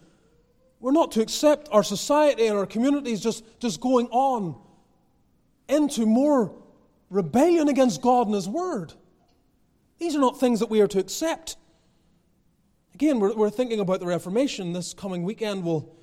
[0.81, 4.57] We're not to accept our society and our communities just, just going on
[5.69, 6.55] into more
[7.09, 8.93] rebellion against God and His Word.
[9.99, 11.57] These are not things that we are to accept.
[12.95, 14.73] Again, we're, we're thinking about the Reformation.
[14.73, 15.97] This coming weekend will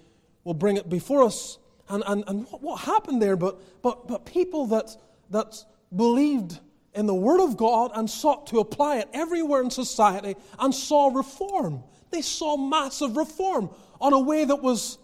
[0.44, 1.58] will bring it before us.
[1.90, 3.36] And, and, and what, happened there?
[3.36, 4.96] But, but, but people that,
[5.30, 5.64] that
[5.96, 6.60] believed
[6.94, 11.08] in the Word of God and sought to apply it everywhere in society and saw
[11.08, 11.84] reform.
[12.12, 14.98] They saw massive reform on a way that was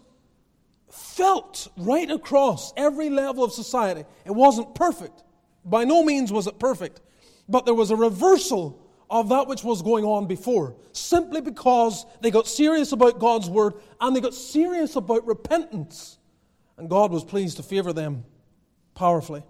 [0.90, 4.04] felt right across every level of society.
[4.24, 5.22] It wasn't perfect.
[5.64, 7.00] By no means was it perfect.
[7.48, 12.30] But there was a reversal of that which was going on before, simply because they
[12.30, 16.18] got serious about God's word and they got serious about repentance.
[16.76, 18.24] And God was pleased to favor them
[18.94, 19.42] powerfully.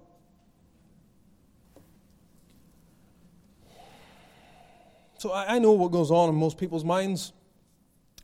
[5.18, 7.32] So I know what goes on in most people's minds.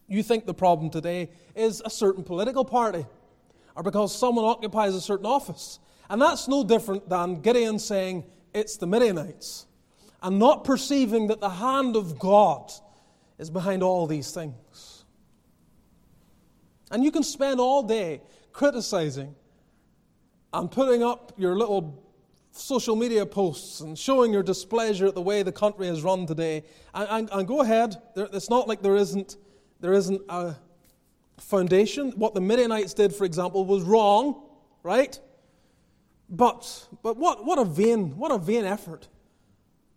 [0.06, 3.04] You think the problem today is a certain political party
[3.74, 5.80] or because someone occupies a certain office.
[6.08, 9.66] And that's no different than Gideon saying it's the Midianites
[10.24, 12.72] and not perceiving that the hand of God
[13.38, 15.04] is behind all these things.
[16.90, 19.34] And you can spend all day criticizing
[20.54, 22.02] and putting up your little
[22.52, 26.64] social media posts and showing your displeasure at the way the country is run today.
[26.94, 27.96] And, and, and go ahead.
[28.16, 29.36] It's not like there isn't,
[29.80, 30.54] there isn't a
[31.36, 32.12] foundation.
[32.12, 34.42] What the Midianites did, for example, was wrong,
[34.82, 35.20] right?
[36.30, 39.08] But, but what, what, a vain, what a vain effort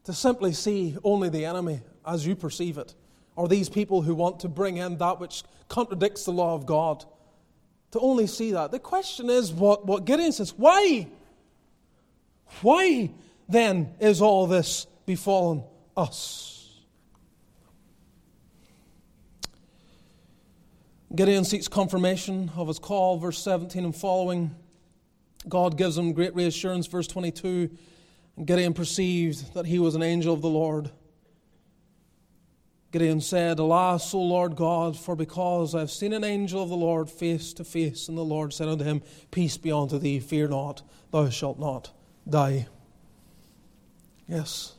[0.08, 2.96] to simply see only the enemy as you perceive it,
[3.36, 7.04] or these people who want to bring in that which contradicts the law of God,
[7.92, 8.72] to only see that.
[8.72, 11.08] The question is what, what Gideon says why?
[12.62, 13.12] Why
[13.50, 15.66] then is all this befallen
[15.98, 16.70] us?
[21.14, 24.56] Gideon seeks confirmation of his call, verse 17 and following.
[25.50, 27.70] God gives him great reassurance, verse 22
[28.44, 30.92] Gideon perceived that he was an angel of the Lord.
[32.92, 36.76] Gideon said, Alas, O Lord God, for because I have seen an angel of the
[36.76, 38.08] Lord face to face.
[38.08, 41.92] And the Lord said unto him, Peace be unto thee, fear not, thou shalt not
[42.30, 42.68] die.
[44.28, 44.74] Yes,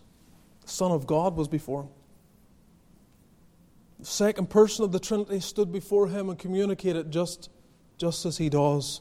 [0.63, 1.89] the Son of God was before him.
[4.01, 7.51] The second person of the Trinity stood before him and communicated just,
[7.97, 9.01] just as he does,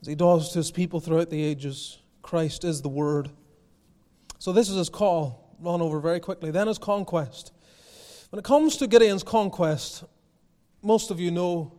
[0.00, 1.99] as he does to his people throughout the ages.
[2.22, 3.30] Christ is the Word.
[4.38, 5.56] So this is his call.
[5.60, 6.50] Run over very quickly.
[6.50, 7.52] Then his conquest.
[8.30, 10.04] When it comes to Gideon's conquest,
[10.82, 11.78] most of you know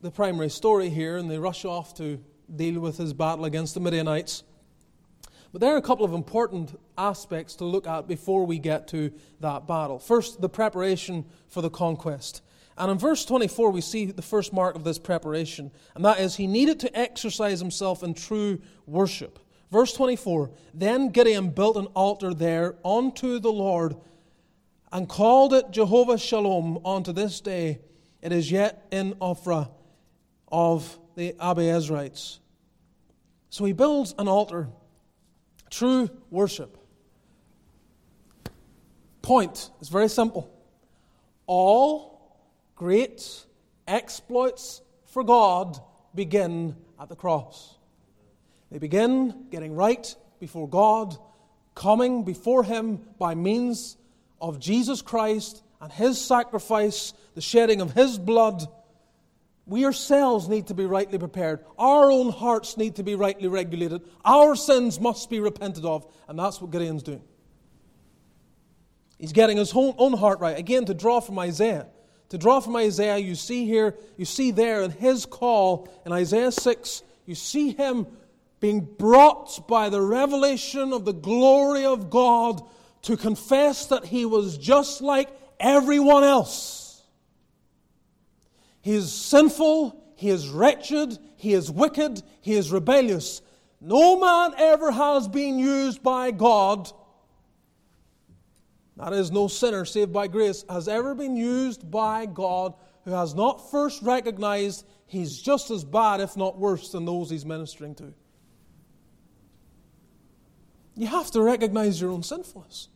[0.00, 2.22] the primary story here, and they rush off to
[2.54, 4.42] deal with his battle against the Midianites.
[5.52, 9.12] But there are a couple of important aspects to look at before we get to
[9.40, 9.98] that battle.
[9.98, 12.42] First, the preparation for the conquest.
[12.76, 16.36] And in verse 24, we see the first mark of this preparation, and that is
[16.36, 19.38] he needed to exercise himself in true worship.
[19.70, 23.96] Verse 24 Then Gideon built an altar there unto the Lord
[24.92, 27.80] and called it Jehovah Shalom unto this day.
[28.22, 29.70] It is yet in Ophrah
[30.50, 32.38] of the Abiezrites.
[33.50, 34.68] So he builds an altar,
[35.70, 36.76] true worship.
[39.22, 40.50] Point is very simple.
[41.46, 42.36] All
[42.76, 43.44] great
[43.86, 45.78] exploits for God
[46.14, 47.77] begin at the cross.
[48.70, 51.16] They begin getting right before God,
[51.74, 53.96] coming before Him by means
[54.40, 58.66] of Jesus Christ and His sacrifice, the shedding of His blood.
[59.66, 61.64] We ourselves need to be rightly prepared.
[61.78, 64.02] Our own hearts need to be rightly regulated.
[64.24, 66.06] Our sins must be repented of.
[66.26, 67.22] And that's what Gideon's doing.
[69.18, 70.56] He's getting his own, heart right.
[70.56, 71.86] Again, to draw from Isaiah.
[72.30, 76.52] To draw from Isaiah, you see here, you see there in his call in Isaiah
[76.52, 78.06] 6, you see him
[78.60, 82.62] being brought by the revelation of the glory of God
[83.02, 85.28] to confess that he was just like
[85.60, 87.02] everyone else.
[88.80, 93.42] He is sinful, he is wretched, he is wicked, he is rebellious.
[93.80, 96.90] No man ever has been used by God,
[98.96, 103.34] that is, no sinner saved by grace, has ever been used by God who has
[103.34, 108.12] not first recognized he's just as bad, if not worse, than those he's ministering to.
[110.98, 112.88] You have to recognize your own sinfulness.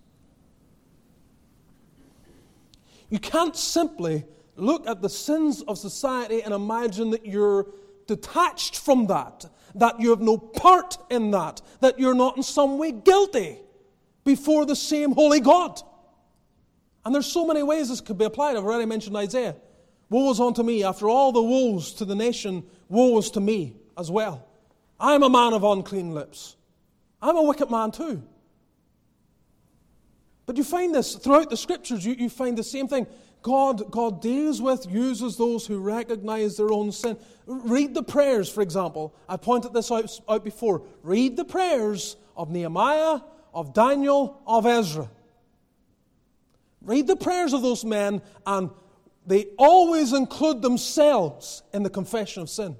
[3.08, 4.24] You can't simply
[4.56, 7.66] look at the sins of society and imagine that you're
[8.08, 9.44] detached from that,
[9.76, 13.58] that you have no part in that, that you're not in some way guilty
[14.24, 15.80] before the same holy God.
[17.04, 18.56] And there's so many ways this could be applied.
[18.56, 19.54] I've already mentioned Isaiah.
[20.10, 20.82] Woe is unto me.
[20.82, 24.48] After all the woes to the nation, woe is to me as well.
[24.98, 26.56] I'm a man of unclean lips.
[27.22, 28.22] I'm a wicked man too.
[30.44, 33.06] But you find this throughout the scriptures, you, you find the same thing.
[33.42, 37.16] God, God deals with, uses those who recognize their own sin.
[37.46, 39.14] Read the prayers, for example.
[39.28, 40.82] I pointed this out, out before.
[41.02, 43.20] Read the prayers of Nehemiah,
[43.52, 45.10] of Daniel, of Ezra.
[46.82, 48.70] Read the prayers of those men, and
[49.26, 52.76] they always include themselves in the confession of sin.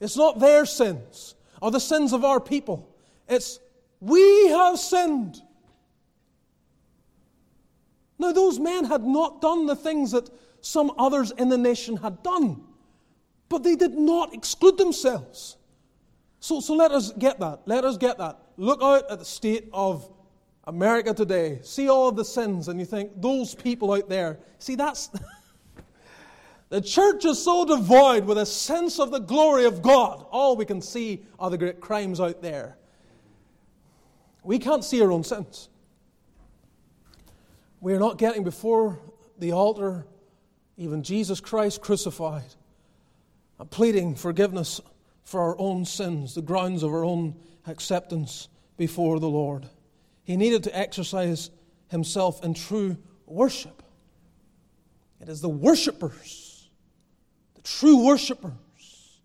[0.00, 2.88] It's not their sins or the sins of our people.
[3.28, 3.58] It's
[4.04, 5.40] we have sinned.
[8.18, 10.28] Now, those men had not done the things that
[10.60, 12.62] some others in the nation had done,
[13.48, 15.56] but they did not exclude themselves.
[16.38, 17.62] So, so let us get that.
[17.64, 18.38] Let us get that.
[18.58, 20.06] Look out at the state of
[20.64, 21.60] America today.
[21.62, 24.38] See all the sins, and you think, those people out there.
[24.58, 25.10] See, that's.
[26.68, 30.26] the church is so devoid with a sense of the glory of God.
[30.30, 32.76] All we can see are the great crimes out there.
[34.44, 35.68] We can't see our own sins.
[37.80, 38.98] We are not getting before
[39.38, 40.06] the altar,
[40.76, 42.54] even Jesus Christ crucified,
[43.58, 44.80] and pleading forgiveness
[45.24, 47.34] for our own sins, the grounds of our own
[47.66, 49.66] acceptance before the Lord.
[50.24, 51.50] He needed to exercise
[51.88, 53.82] himself in true worship.
[55.20, 56.68] It is the worshippers,
[57.54, 59.20] the true worshippers,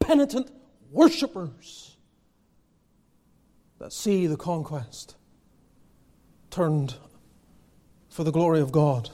[0.00, 0.50] penitent
[0.90, 1.85] worshippers,
[3.78, 5.16] that see the conquest
[6.50, 6.94] turned
[8.08, 9.10] for the glory of God.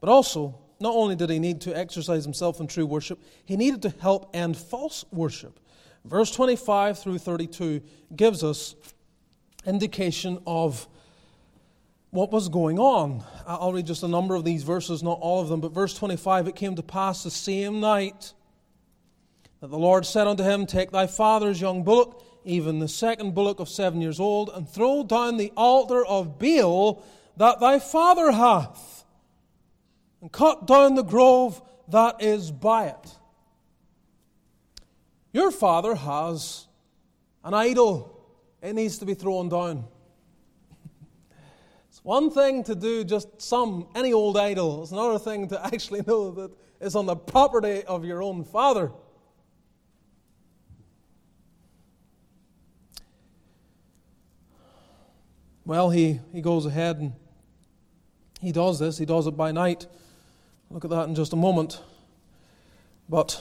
[0.00, 3.82] But also, not only did he need to exercise himself in true worship, he needed
[3.82, 5.58] to help end false worship.
[6.04, 7.80] Verse 25 through 32
[8.14, 8.74] gives us
[9.64, 10.88] indication of
[12.10, 13.24] what was going on.
[13.46, 16.48] I'll read just a number of these verses, not all of them, but verse 25
[16.48, 18.32] it came to pass the same night
[19.60, 23.60] that the Lord said unto him, Take thy father's young bullock even the second bullock
[23.60, 27.02] of seven years old, and throw down the altar of Baal
[27.36, 29.04] that thy father hath,
[30.20, 33.16] and cut down the grove that is by it.
[35.32, 36.66] Your father has
[37.44, 38.26] an idol,
[38.62, 39.84] it needs to be thrown down.
[41.88, 46.02] It's one thing to do just some, any old idol, it's another thing to actually
[46.06, 46.50] know that
[46.80, 48.90] it's on the property of your own father.
[55.64, 57.12] Well, he, he goes ahead and
[58.40, 58.98] he does this.
[58.98, 59.86] He does it by night.
[60.70, 61.80] Look at that in just a moment.
[63.08, 63.40] But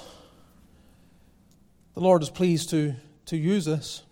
[1.95, 2.93] the Lord is pleased to,
[3.27, 4.03] to use this.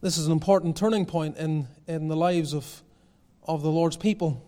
[0.00, 2.82] This is an important turning point in, in the lives of,
[3.42, 4.42] of the Lord's people.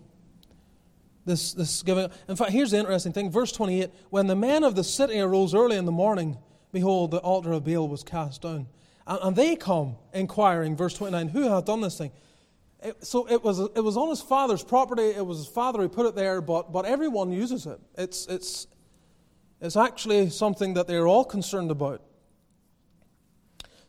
[1.25, 2.11] This, this giving.
[2.29, 3.31] In fact, here's the interesting thing.
[3.31, 6.38] Verse 28 When the men of the city arose early in the morning,
[6.73, 8.69] behold, the altar of Baal was cast down.
[9.07, 12.11] And, they come inquiring, verse 29, who hath done this thing?
[13.01, 15.11] So it was, it was on his father's property.
[15.11, 17.81] It was his father who put it there, but, but everyone uses it.
[17.97, 18.66] It's, it's,
[19.61, 22.03] it's actually something that they're all concerned about.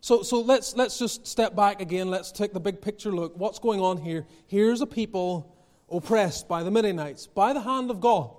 [0.02, 2.10] So, so let's, let's just step back again.
[2.10, 3.36] Let's take the big picture look.
[3.38, 4.26] What's going on here?
[4.46, 5.58] Here's a people
[5.90, 8.32] oppressed by the Midianites, by the hand of God.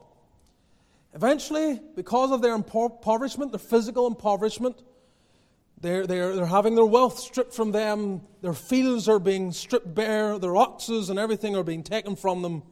[1.14, 4.82] Eventually, because of their impoverishment, their physical impoverishment,
[5.80, 8.22] they're, they're, they're having their wealth stripped from them.
[8.40, 10.38] Their fields are being stripped bare.
[10.38, 12.62] Their oxes and everything are being taken from them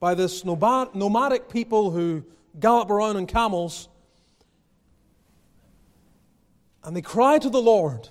[0.00, 2.24] by this nomadic people who
[2.58, 3.88] gallop around on camels.
[6.82, 8.08] And they cry to the Lord.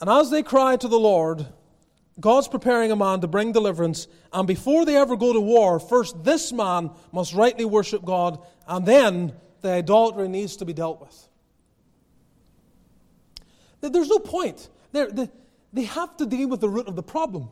[0.00, 1.46] And as they cry to the Lord,
[2.20, 4.06] God's preparing a man to bring deliverance.
[4.32, 8.86] And before they ever go to war, first this man must rightly worship God, and
[8.86, 11.28] then the idolatry needs to be dealt with.
[13.82, 14.68] There's no point.
[14.92, 15.28] They,
[15.72, 17.50] they have to deal with the root of the problem.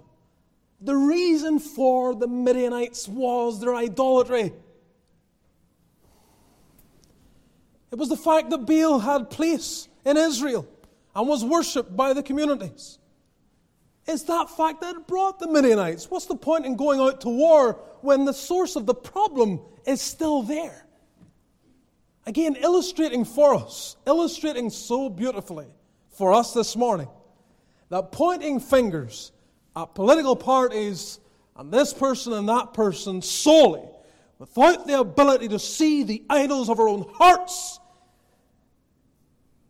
[0.81, 4.53] The reason for the Midianites was their idolatry.
[7.91, 10.67] It was the fact that Baal had place in Israel
[11.15, 12.99] and was worshipped by the communities.
[14.07, 16.11] It's that fact that brought the Midianites.
[16.11, 20.01] What's the point in going out to war when the source of the problem is
[20.01, 20.87] still there?
[22.27, 25.67] again, illustrating for us, illustrating so beautifully
[26.21, 27.09] for us this morning,
[27.89, 29.33] that pointing fingers
[29.75, 31.19] at political parties
[31.57, 33.89] and this person and that person solely,
[34.39, 37.81] without the ability to see the idols of our own hearts,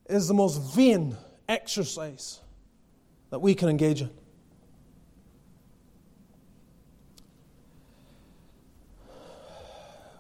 [0.09, 1.17] is the most vain
[1.49, 2.41] exercise
[3.31, 4.11] that we can engage in.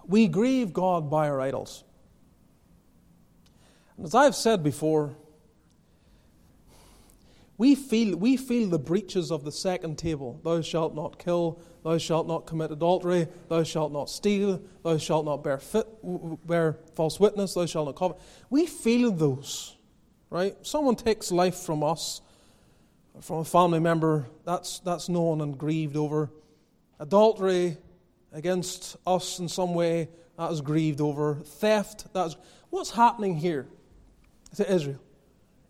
[0.07, 1.83] We grieve God by our idols.
[3.97, 5.16] And as I've said before,
[7.61, 10.40] we feel, we feel the breaches of the second table.
[10.42, 15.26] Thou shalt not kill, thou shalt not commit adultery, thou shalt not steal, thou shalt
[15.26, 15.86] not bear, fit,
[16.46, 18.16] bear false witness, thou shalt not covet.
[18.48, 19.76] We feel those,
[20.30, 20.56] right?
[20.62, 22.22] Someone takes life from us,
[23.20, 26.30] from a family member, that's, that's known and grieved over.
[26.98, 27.76] Adultery
[28.32, 30.08] against us in some way,
[30.38, 31.34] that is grieved over.
[31.34, 32.36] Theft, that is.
[32.70, 33.66] What's happening here
[34.56, 35.00] to Israel?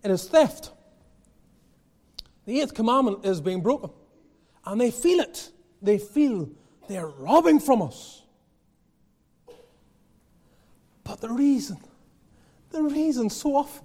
[0.05, 0.71] It is theft.
[2.47, 3.91] The eighth commandment is being broken.
[4.65, 5.51] And they feel it.
[5.83, 6.51] They feel
[6.89, 8.23] they're robbing from us.
[11.05, 11.79] But the reason,
[12.71, 13.85] the reason so often,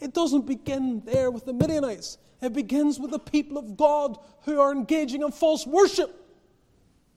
[0.00, 2.18] it doesn't begin there with the Midianites.
[2.40, 6.14] It begins with the people of God who are engaging in false worship,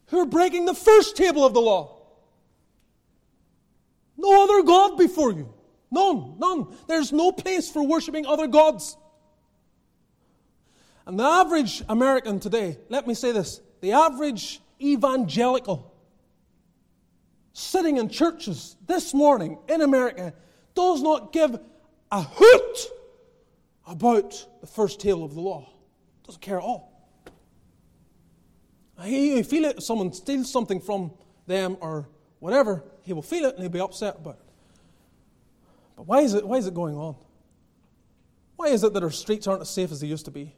[0.08, 2.02] who are breaking the first table of the law.
[4.18, 5.54] No other God before you.
[5.92, 6.76] None, none.
[6.88, 8.98] There's no place for worshiping other gods.
[11.06, 15.94] And the average American today, let me say this the average evangelical
[17.54, 20.34] sitting in churches this morning in America
[20.74, 21.60] does not give
[22.12, 22.78] a hoot
[23.88, 25.70] about the first tale of the law.
[26.26, 26.92] Doesn't care at all.
[29.04, 31.12] He feel it if someone steals something from
[31.46, 32.08] them or
[32.40, 34.46] whatever, he will feel it and he'll be upset about it.
[35.98, 37.16] But why is it, why is it going on?
[38.56, 40.56] Why is it that our streets aren't as safe as they used to be?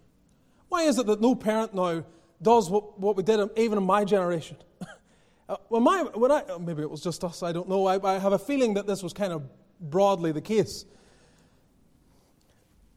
[0.76, 2.04] Why is it that no parent now
[2.42, 4.58] does what, what we did even in my generation?
[5.50, 7.86] uh, when, my, when I, maybe it was just us, I don't know.
[7.86, 9.44] I, I have a feeling that this was kind of
[9.80, 10.84] broadly the case.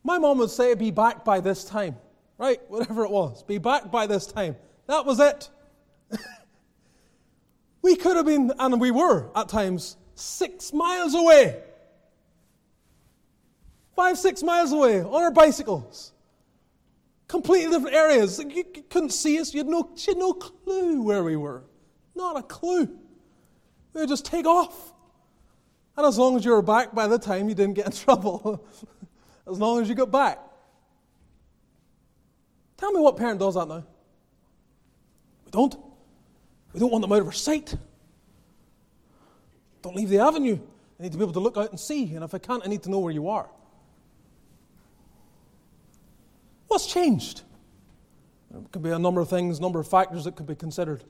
[0.02, 1.96] My mom would say, be back by this time,
[2.36, 2.60] right?
[2.68, 4.56] Whatever it was, be back by this time.
[4.88, 5.48] That was it.
[7.82, 11.62] we could have been, and we were at times, six miles away.
[13.94, 16.12] Five, six miles away on our bicycles
[17.28, 18.38] completely different areas.
[18.38, 19.54] You couldn't see us.
[19.54, 21.62] You had no, you had no clue where we were.
[22.16, 22.86] Not a clue.
[23.92, 24.94] We would just take off.
[25.96, 28.66] And as long as you were back by the time you didn't get in trouble,
[29.48, 30.38] as long as you got back.
[32.76, 33.84] Tell me what parent does that now?
[35.44, 35.76] We don't.
[36.72, 37.74] We don't want them out of our sight.
[39.82, 40.58] Don't leave the avenue.
[40.98, 42.14] I need to be able to look out and see.
[42.14, 43.48] And if I can't, I need to know where you are.
[46.68, 47.42] What's changed?
[48.50, 51.02] There could be a number of things, a number of factors that could be considered.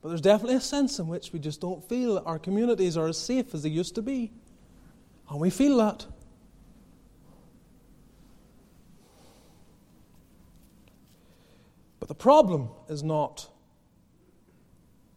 [0.00, 3.06] But there's definitely a sense in which we just don't feel that our communities are
[3.06, 4.32] as safe as they used to be.
[5.30, 6.06] And we feel that.
[12.00, 13.48] But the problem is not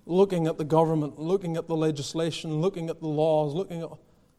[0.06, 3.90] looking at the government, looking at the legislation, looking at the laws, looking at.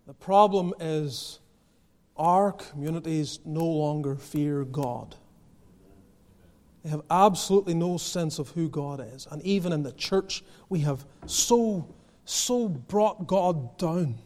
[0.06, 1.40] The problem is
[2.16, 5.16] our communities no longer fear God.
[6.86, 9.26] They have absolutely no sense of who God is.
[9.28, 11.92] And even in the church, we have so,
[12.24, 14.20] so brought God down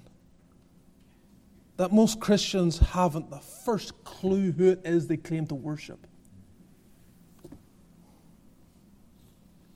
[1.78, 6.06] that most Christians haven't the first clue who it is they claim to worship.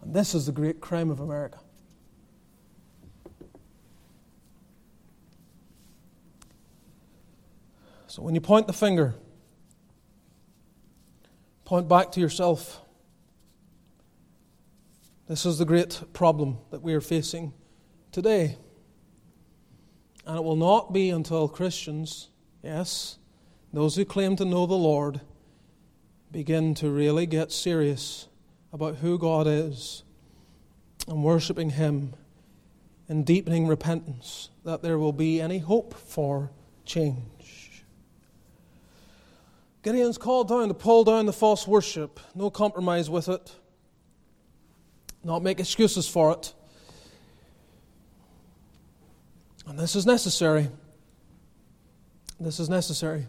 [0.03, 1.61] And this is the great crime of America.
[8.09, 9.15] So when you point the finger,
[11.65, 12.83] Point back to yourself.
[15.29, 17.55] This is the great problem that we are facing
[18.13, 18.59] today.
[20.27, 22.29] And it will not be until Christians,
[22.63, 23.17] yes,
[23.73, 25.23] those who claim to know the Lord,
[26.31, 28.29] begin to really get serious
[28.73, 30.03] about who God is
[31.09, 32.13] and worshiping Him
[33.09, 36.51] and deepening repentance that there will be any hope for
[36.85, 37.34] change.
[39.85, 43.55] Gideon's called down to pull down the false worship, no compromise with it,
[45.23, 46.55] not make excuses for it.
[49.67, 50.69] And this is necessary.
[52.41, 53.27] This is necessary.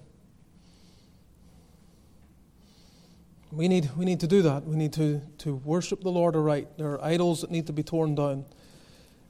[3.51, 4.65] We need, we need to do that.
[4.65, 6.77] We need to, to worship the Lord aright.
[6.77, 8.45] There are idols that need to be torn down.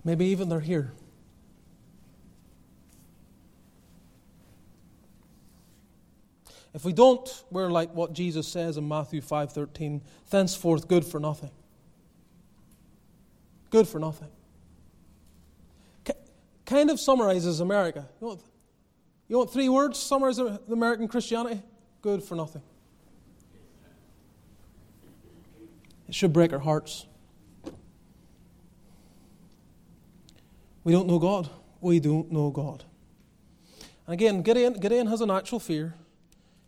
[0.03, 0.93] Maybe even they're here.
[6.75, 11.51] If we don't, we're like what Jesus says in Matthew 5:13, thenceforth good for nothing.
[13.69, 14.27] Good for nothing.
[16.65, 18.09] kind of summarizes America.
[18.19, 18.41] You want,
[19.27, 21.61] you want three words summarize American Christianity?
[22.01, 22.63] Good for nothing.
[26.07, 27.05] It should break our hearts.
[30.83, 31.49] We don't know God.
[31.79, 32.83] We don't know God.
[34.07, 35.93] And again, Gideon, Gideon has an actual fear.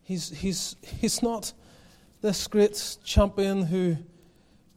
[0.08, 1.52] He's, he's, he's not
[2.22, 3.98] this great champion who,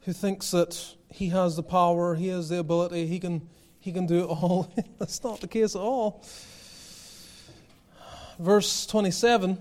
[0.01, 3.47] who thinks that he has the power, he has the ability, he can,
[3.79, 4.73] he can do it all.
[4.99, 6.25] That's not the case at all.
[8.39, 9.57] Verse 27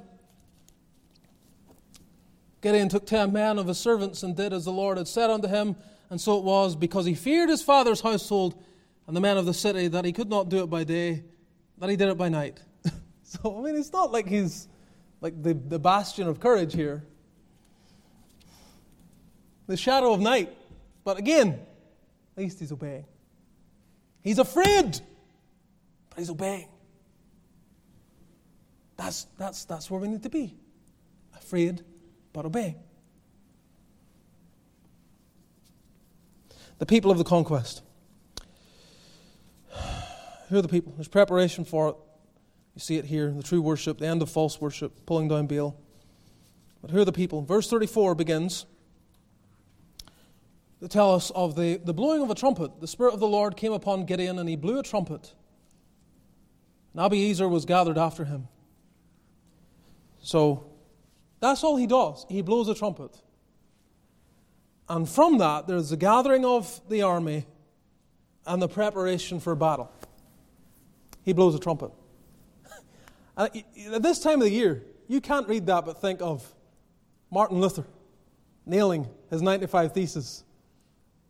[2.62, 5.46] Gideon took ten men of his servants and did as the Lord had said unto
[5.46, 5.76] him,
[6.10, 8.60] and so it was, because he feared his father's household
[9.06, 11.22] and the men of the city, that he could not do it by day,
[11.78, 12.60] that he did it by night.
[13.22, 14.66] so, I mean, it's not like he's
[15.20, 17.04] like the, the bastion of courage here.
[19.66, 20.56] The shadow of night.
[21.04, 21.60] But again,
[22.36, 23.04] at least he's obeying.
[24.22, 25.00] He's afraid,
[26.10, 26.68] but he's obeying.
[28.96, 30.54] That's, that's, that's where we need to be.
[31.34, 31.82] Afraid,
[32.32, 32.76] but obeying.
[36.78, 37.82] The people of the conquest.
[40.48, 40.92] Who are the people?
[40.96, 41.96] There's preparation for it.
[42.74, 45.76] You see it here the true worship, the end of false worship, pulling down Baal.
[46.80, 47.42] But who are the people?
[47.42, 48.66] Verse 34 begins
[50.80, 52.80] to tell us of the, the blowing of a trumpet.
[52.80, 55.34] The Spirit of the Lord came upon Gideon, and he blew a trumpet.
[56.94, 58.48] And Abiezer was gathered after him.
[60.22, 60.70] So
[61.40, 62.24] that's all he does.
[62.28, 63.14] He blows a trumpet.
[64.88, 67.46] And from that, there's the gathering of the army
[68.46, 69.90] and the preparation for battle.
[71.22, 71.92] He blows a trumpet.
[73.40, 73.48] Uh,
[73.90, 76.46] At this time of the year, you can't read that but think of
[77.30, 77.86] Martin Luther
[78.66, 80.44] nailing his 95 Theses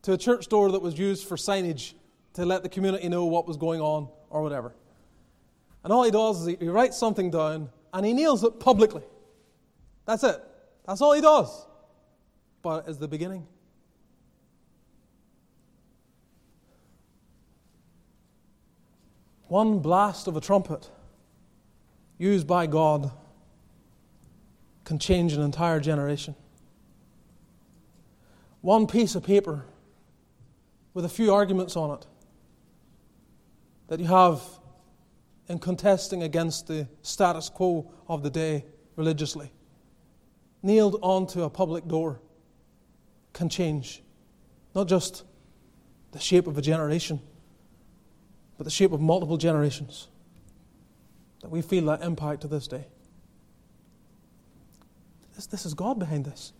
[0.02, 1.94] to a church door that was used for signage
[2.32, 4.74] to let the community know what was going on or whatever.
[5.84, 9.04] And all he does is he writes something down and he nails it publicly.
[10.04, 10.42] That's it.
[10.88, 11.64] That's all he does.
[12.62, 13.46] But it's the beginning.
[19.46, 20.90] One blast of a trumpet
[22.21, 23.11] used by God
[24.85, 26.35] can change an entire generation.
[28.61, 29.64] One piece of paper
[30.93, 32.07] with a few arguments on it
[33.89, 34.43] that you have
[35.49, 38.66] in contesting against the status quo of the day
[38.97, 39.51] religiously,
[40.62, 42.21] nailed onto a public door,
[43.33, 44.03] can change
[44.75, 45.25] not just
[46.12, 47.18] the shape of a generation,
[48.59, 50.09] but the shape of multiple generations
[51.41, 52.86] that we feel that impact to this day.
[55.34, 56.53] This, this is God behind this.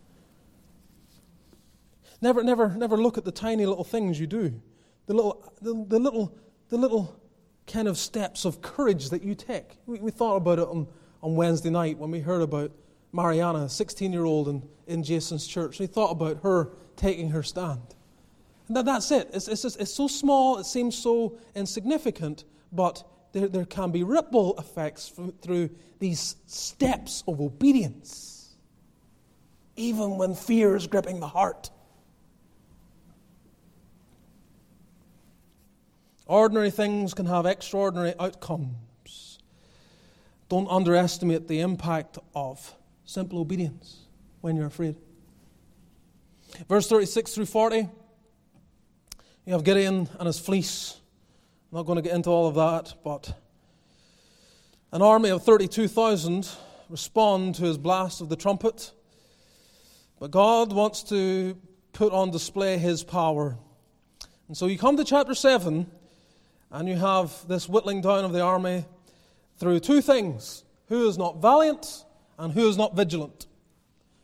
[2.23, 4.61] Never, never, never look at the tiny little things you do,
[5.07, 6.37] the little, the, the little,
[6.69, 7.21] the little
[7.67, 9.79] kind of steps of courage that you take.
[9.87, 10.87] We, we thought about it on,
[11.23, 12.73] on Wednesday night when we heard about
[13.13, 15.79] Mariana, a 16 year old in, in Jason's church.
[15.79, 17.95] We thought about her taking her stand.
[18.69, 19.31] And that, that's it.
[19.33, 23.03] It's, it's, just, it's so small, it seems so insignificant, but
[23.33, 28.57] there, there can be ripple effects from, through these steps of obedience,
[29.77, 31.71] even when fear is gripping the heart.
[36.27, 39.39] Ordinary things can have extraordinary outcomes.
[40.49, 42.75] Don't underestimate the impact of
[43.05, 44.07] simple obedience
[44.41, 44.97] when you're afraid.
[46.69, 47.89] Verse 36 through 40,
[49.47, 51.00] you have Gideon and his fleece.
[51.73, 53.33] I'm not going to get into all of that, but
[54.91, 56.49] an army of 32,000
[56.89, 58.91] respond to his blast of the trumpet.
[60.19, 61.57] But God wants to
[61.93, 63.57] put on display his power.
[64.49, 65.89] And so you come to chapter 7,
[66.73, 68.85] and you have this whittling down of the army
[69.59, 72.05] through two things who is not valiant
[72.37, 73.47] and who is not vigilant.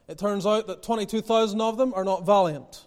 [0.09, 2.86] It turns out that 22,000 of them are not valiant.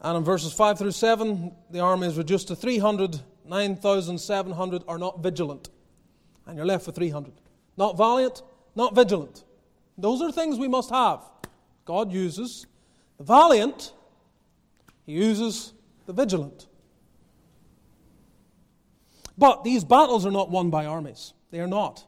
[0.00, 3.20] And in verses 5 through 7, the army is reduced to 300.
[3.46, 5.70] 9,700 are not vigilant.
[6.46, 7.32] And you're left with 300.
[7.76, 8.42] Not valiant,
[8.74, 9.44] not vigilant.
[9.98, 11.20] Those are things we must have.
[11.84, 12.66] God uses
[13.18, 13.92] the valiant,
[15.04, 15.72] He uses
[16.06, 16.66] the vigilant.
[19.38, 21.32] But these battles are not won by armies.
[21.50, 22.04] They are not.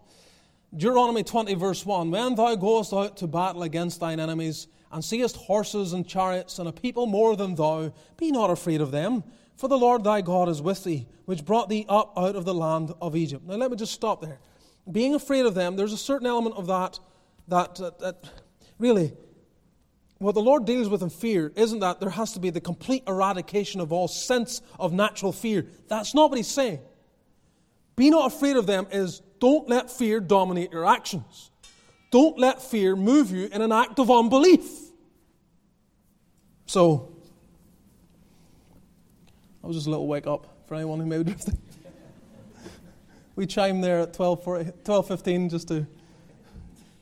[0.75, 5.37] Deuteronomy 20, verse 1 When thou goest out to battle against thine enemies, and seest
[5.37, 9.25] horses and chariots and a people more than thou, be not afraid of them,
[9.57, 12.55] for the Lord thy God is with thee, which brought thee up out of the
[12.55, 13.45] land of Egypt.
[13.47, 14.39] Now let me just stop there.
[14.91, 16.99] being afraid of them, there's a certain element of that
[17.49, 18.25] that, that, that
[18.79, 19.13] really,
[20.19, 23.05] what the Lord deals with in fear isn't that there has to be the complete
[23.07, 25.67] eradication of all sense of natural fear.
[25.89, 26.81] That's not what He's saying.
[27.97, 31.51] Be not afraid of them is don't let fear dominate your actions.
[32.11, 34.67] Don't let fear move you in an act of unbelief.
[36.67, 37.13] So,
[39.61, 41.59] that was just a little wake up for anyone who may be drifting.
[43.37, 45.87] we chime there at 12, 12.15 just to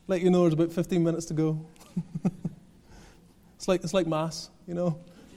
[0.09, 1.67] let you know there's about 15 minutes to go.
[3.57, 4.99] it's, like, it's like Mass, you know.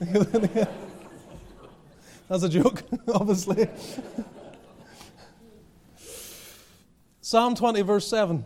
[2.28, 3.68] That's a joke, obviously.
[7.20, 8.44] Psalm 20, verse 7.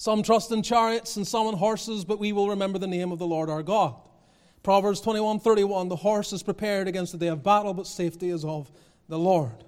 [0.00, 3.18] Some trust in chariots and some in horses, but we will remember the name of
[3.18, 3.96] the Lord our God.
[4.62, 5.90] Proverbs 21, 31.
[5.90, 8.72] The horse is prepared against the day of battle, but safety is of
[9.10, 9.62] the Lord.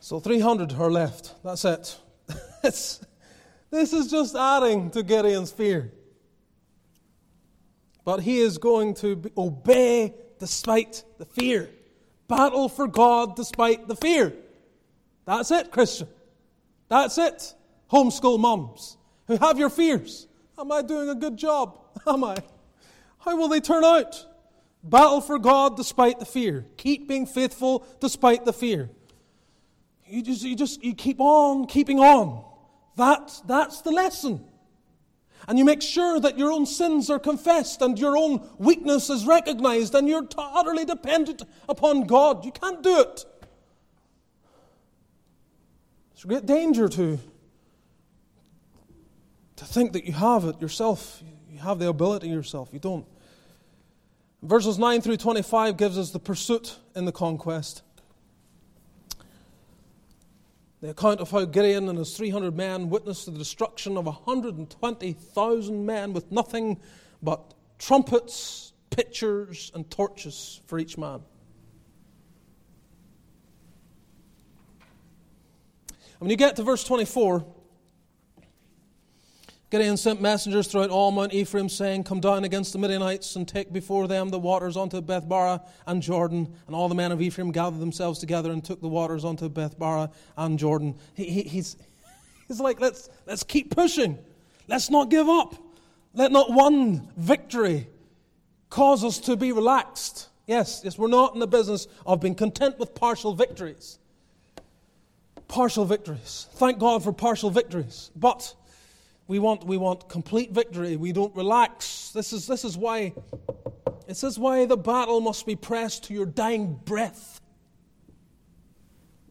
[0.00, 1.32] So 300 are left.
[1.42, 1.98] That's it.
[2.62, 3.00] this
[3.72, 5.90] is just adding to Gideon's fear.
[8.04, 11.70] But he is going to obey despite the fear.
[12.28, 14.34] Battle for God despite the fear.
[15.24, 16.08] That's it, Christian.
[16.90, 17.54] That's it,
[17.94, 18.96] homeschool moms
[19.28, 20.26] who have your fears.
[20.58, 21.78] Am I doing a good job?
[22.06, 22.36] Am I?
[23.20, 24.26] How will they turn out?
[24.82, 26.66] Battle for God despite the fear.
[26.76, 28.90] Keep being faithful despite the fear.
[30.06, 32.44] You just, you just you keep on keeping on.
[32.96, 34.44] That, that's the lesson.
[35.46, 39.26] And you make sure that your own sins are confessed and your own weakness is
[39.26, 42.44] recognized and you're utterly dependent upon God.
[42.44, 43.24] You can't do it.
[46.14, 47.18] It's a great danger to,
[49.56, 51.22] to think that you have it yourself.
[51.50, 52.70] You have the ability yourself.
[52.72, 53.06] You don't.
[54.42, 57.82] Verses 9 through 25 gives us the pursuit in the conquest.
[60.82, 66.12] The account of how Gideon and his 300 men witnessed the destruction of 120,000 men
[66.12, 66.78] with nothing
[67.22, 71.22] but trumpets, pitchers, and torches for each man.
[76.18, 77.46] When you get to verse 24,
[79.70, 83.72] Gideon sent messengers throughout all Mount Ephraim, saying, Come down against the Midianites and take
[83.72, 86.54] before them the waters unto Bethbarah and Jordan.
[86.66, 90.12] And all the men of Ephraim gathered themselves together and took the waters unto Bethbarah
[90.36, 90.94] and Jordan.
[91.14, 91.76] He, he, he's,
[92.48, 94.18] he's like, let's, let's keep pushing.
[94.68, 95.56] Let's not give up.
[96.12, 97.88] Let not one victory
[98.70, 100.28] cause us to be relaxed.
[100.46, 103.98] Yes, yes, we're not in the business of being content with partial victories
[105.48, 106.48] partial victories.
[106.54, 108.10] Thank God for partial victories.
[108.16, 108.54] But
[109.26, 110.96] we want, we want complete victory.
[110.96, 112.10] We don't relax.
[112.12, 113.12] This is, this is why
[114.06, 117.40] this is why the battle must be pressed to your dying breath.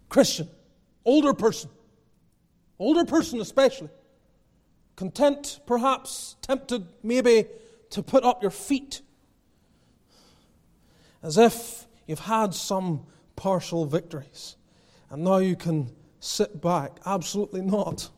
[0.09, 0.49] Christian,
[1.05, 1.69] older person,
[2.79, 3.89] older person especially,
[4.95, 7.45] content, perhaps tempted, maybe
[7.91, 9.01] to put up your feet
[11.21, 14.55] as if you've had some partial victories.
[15.09, 16.99] And now you can sit back.
[17.05, 18.09] Absolutely not.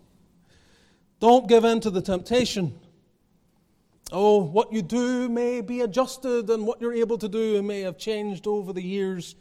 [1.25, 2.79] Don't give in to the temptation.
[4.11, 7.97] Oh, what you do may be adjusted, and what you're able to do may have
[7.97, 9.33] changed over the years.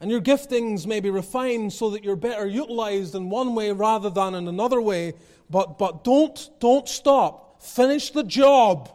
[0.00, 4.08] And your giftings may be refined so that you're better utilized in one way rather
[4.08, 5.12] than in another way.
[5.50, 7.62] But, but don't, don't stop.
[7.62, 8.90] Finish the job.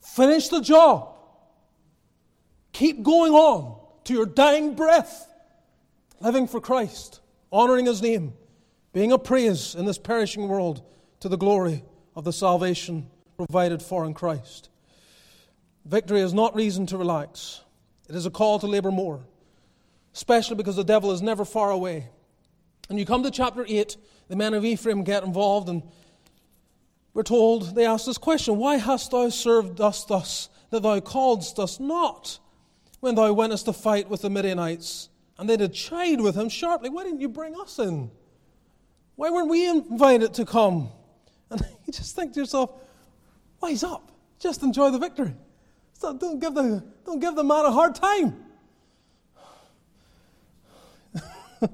[0.00, 1.14] Finish the job.
[2.72, 5.28] Keep going on to your dying breath,
[6.18, 7.20] living for Christ
[7.52, 8.32] honoring his name,
[8.92, 10.82] being a praise in this perishing world
[11.20, 11.82] to the glory
[12.14, 14.68] of the salvation provided for in Christ.
[15.84, 17.62] Victory is not reason to relax,
[18.08, 19.20] it is a call to labor more,
[20.14, 22.08] especially because the devil is never far away.
[22.88, 23.96] And you come to chapter 8,
[24.28, 25.82] the men of Ephraim get involved, and
[27.14, 31.58] we're told, they ask this question Why hast thou served us thus, that thou calledst
[31.58, 32.38] us not,
[33.00, 35.08] when thou wentest to fight with the Midianites?
[35.38, 36.90] And they did chide with him sharply.
[36.90, 38.10] Why didn't you bring us in?
[39.22, 40.88] Why weren't we invited to come?
[41.48, 42.72] And you just think to yourself,
[43.60, 44.10] wise up.
[44.40, 45.32] Just enjoy the victory.
[45.92, 48.44] So don't, give the, don't give the man a hard time.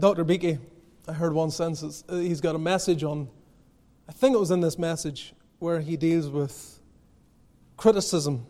[0.00, 0.24] Dr.
[0.24, 0.56] Beeke,
[1.06, 2.02] I heard one sentence.
[2.08, 3.28] Uh, he's got a message on,
[4.08, 6.80] I think it was in this message, where he deals with
[7.76, 8.46] criticism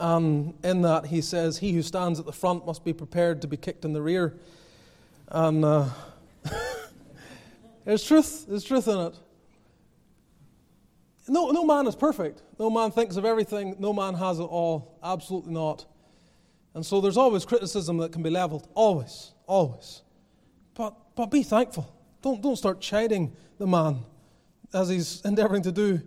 [0.00, 3.48] um, in that he says, He who stands at the front must be prepared to
[3.48, 4.38] be kicked in the rear.
[5.28, 5.88] And uh,
[7.84, 9.14] there's truth, there's truth in it.
[11.28, 12.42] No, no man is perfect.
[12.58, 13.76] No man thinks of everything.
[13.78, 14.98] No man has it all.
[15.02, 15.84] Absolutely not.
[16.74, 18.68] And so there's always criticism that can be leveled.
[18.74, 19.32] Always.
[19.46, 20.02] Always.
[20.74, 21.94] But, but be thankful.
[22.22, 24.00] Don't, don't start chiding the man
[24.72, 26.00] as he's endeavoring to do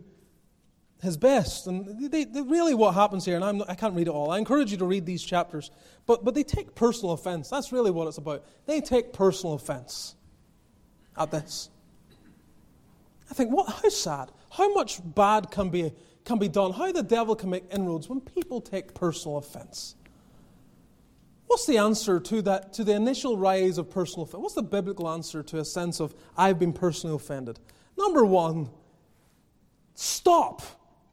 [1.04, 1.68] his best.
[1.68, 4.32] And they, they, really, what happens here, and I'm, I can't read it all.
[4.32, 5.70] I encourage you to read these chapters,
[6.06, 7.50] but, but they take personal offense.
[7.50, 8.44] That's really what it's about.
[8.66, 10.16] They take personal offense
[11.18, 11.70] at this.
[13.30, 14.32] I think, what, how sad.
[14.50, 15.92] How much bad can be,
[16.26, 16.72] can be done?
[16.72, 19.96] How the devil can make inroads when people take personal offense.
[21.48, 24.42] What's the answer to that, to the initial rise of personal offense?
[24.42, 27.60] What's the biblical answer to a sense of, I've been personally offended?
[27.98, 28.70] Number one,
[29.94, 30.62] stop.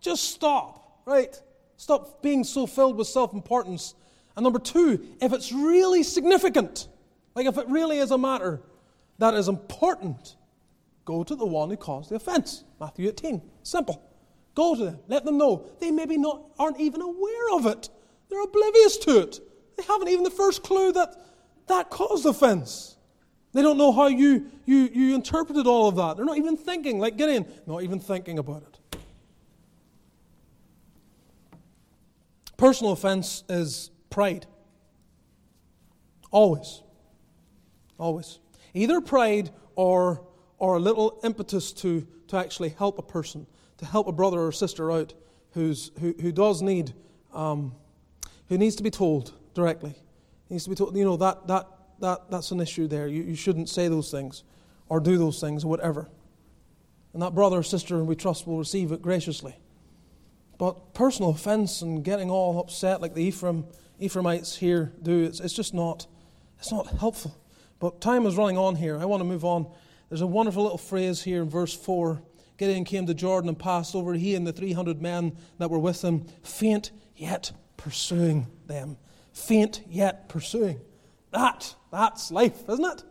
[0.00, 1.40] Just stop, right?
[1.76, 3.94] Stop being so filled with self importance.
[4.36, 6.88] And number two, if it's really significant,
[7.34, 8.60] like if it really is a matter
[9.18, 10.36] that is important,
[11.04, 12.64] go to the one who caused the offense.
[12.80, 13.42] Matthew 18.
[13.62, 14.02] Simple.
[14.54, 14.98] Go to them.
[15.08, 15.66] Let them know.
[15.78, 17.88] They maybe not aren't even aware of it.
[18.28, 19.40] They're oblivious to it.
[19.76, 21.14] They haven't even the first clue that
[21.68, 22.96] that caused offense.
[23.52, 26.16] They don't know how you, you, you interpreted all of that.
[26.16, 28.79] They're not even thinking, like Gideon, not even thinking about it.
[32.60, 34.44] Personal offense is pride.
[36.30, 36.82] Always.
[37.98, 38.38] Always.
[38.74, 40.26] Either pride or,
[40.58, 43.46] or a little impetus to, to actually help a person,
[43.78, 45.14] to help a brother or sister out
[45.52, 46.92] who's, who, who does need,
[47.32, 47.72] um,
[48.50, 49.94] who needs to be told directly.
[50.50, 51.66] Needs to be told, you know, that, that,
[52.00, 53.08] that, that's an issue there.
[53.08, 54.44] You, you shouldn't say those things
[54.90, 56.10] or do those things or whatever.
[57.14, 59.56] And that brother or sister, we trust, will receive it graciously.
[60.60, 63.64] But personal offense and getting all upset like the Ephraim,
[63.98, 66.06] Ephraimites here do, it's, it's just not,
[66.58, 67.34] it's not helpful.
[67.78, 68.98] But time is running on here.
[68.98, 69.66] I want to move on.
[70.10, 72.20] There's a wonderful little phrase here in verse 4.
[72.58, 76.02] Gideon came to Jordan and passed over, he and the 300 men that were with
[76.02, 78.98] him, faint yet pursuing them
[79.32, 80.80] faint yet pursuing.
[81.30, 83.04] That, that's life, isn't it?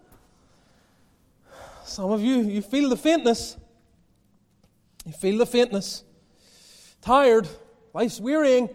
[1.85, 3.57] Some of you, you feel the faintness.
[5.05, 6.03] You feel the faintness.
[7.01, 7.47] Tired.
[7.93, 8.69] Life's wearying.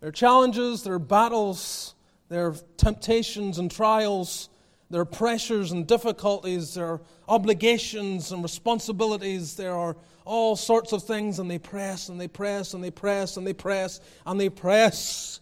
[0.00, 1.94] There are challenges, there are battles,
[2.28, 4.48] there are temptations and trials,
[4.90, 11.02] there are pressures and difficulties, there are obligations and responsibilities, there are all sorts of
[11.02, 14.48] things, and they press and they press and they press and they press and they
[14.48, 15.40] press.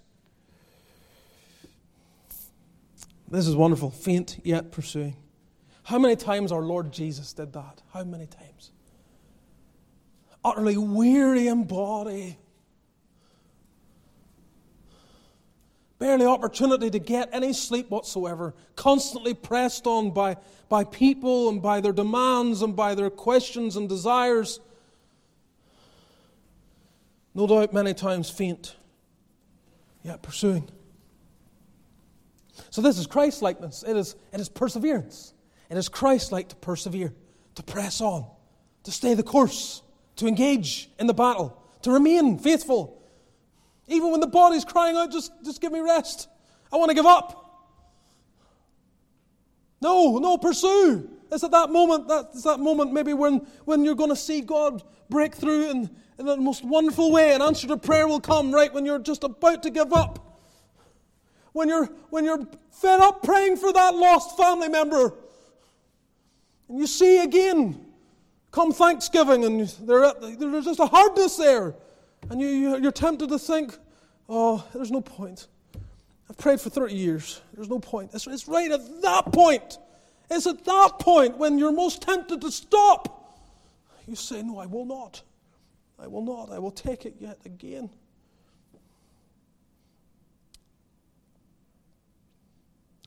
[3.28, 3.90] This is wonderful.
[3.90, 5.16] Faint yet pursuing.
[5.82, 7.82] How many times our Lord Jesus did that?
[7.92, 8.70] How many times?
[10.47, 12.38] Utterly weary in body.
[15.99, 18.55] Barely opportunity to get any sleep whatsoever.
[18.76, 20.36] Constantly pressed on by,
[20.68, 24.61] by people and by their demands and by their questions and desires.
[27.34, 28.76] No doubt many times faint,
[30.05, 30.68] yet pursuing.
[32.70, 33.82] So this is Christ likeness.
[33.82, 35.34] It is, it is perseverance.
[35.70, 37.12] It is Christ like to persevere,
[37.57, 38.26] to press on,
[38.84, 39.82] to stay the course,
[40.16, 43.02] to engage in the battle, to remain faithful.
[43.88, 46.28] Even when the body's crying out, just, just give me rest.
[46.72, 47.42] I want to give up.
[49.80, 51.08] No, no, pursue.
[51.30, 54.82] It's at that moment, that's that moment maybe when, when you're going to see God
[55.08, 57.34] break through in, in the most wonderful way.
[57.34, 60.26] An answer to prayer will come right when you're just about to give up
[61.56, 65.14] when you're, when you're fed up praying for that lost family member.
[66.68, 67.86] And you see again,
[68.51, 71.74] come Thanksgiving, and there's just a hardness there.
[72.30, 73.76] And you, you're tempted to think,
[74.28, 75.47] oh, there's no point.
[76.28, 77.40] I've prayed for 30 years.
[77.55, 78.11] There's no point.
[78.14, 79.78] It's, it's right at that point.
[80.30, 83.16] It's at that point when you're most tempted to stop.
[84.07, 85.22] You say, No, I will not.
[85.99, 86.51] I will not.
[86.51, 87.90] I will take it yet again.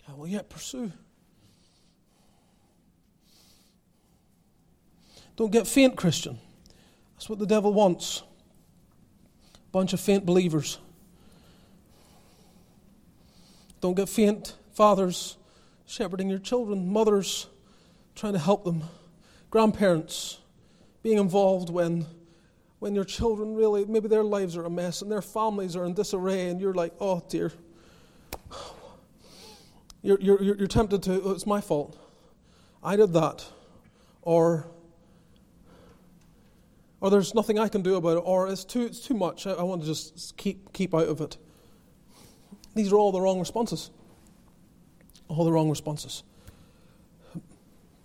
[0.08, 0.92] I will yet pursue.
[5.40, 6.38] Don't get faint, Christian.
[7.14, 8.24] That's what the devil wants.
[9.56, 10.80] A bunch of faint believers.
[13.80, 15.38] Don't get faint, fathers
[15.86, 17.48] shepherding your children, mothers
[18.16, 18.84] trying to help them,
[19.50, 20.40] grandparents
[21.04, 22.06] being involved when
[22.80, 25.94] when your children really maybe their lives are a mess and their families are in
[25.94, 27.54] disarray and you're like, oh dear,
[30.02, 31.98] you're, you're, you're tempted to, oh, it's my fault.
[32.84, 33.46] I did that.
[34.22, 34.68] Or,
[37.02, 38.24] or there's nothing I can do about it.
[38.26, 39.48] Or it's too, it's too much.
[39.48, 41.38] I, I want to just keep, keep out of it.
[42.76, 43.90] These are all the wrong responses.
[45.28, 46.24] All the wrong responses.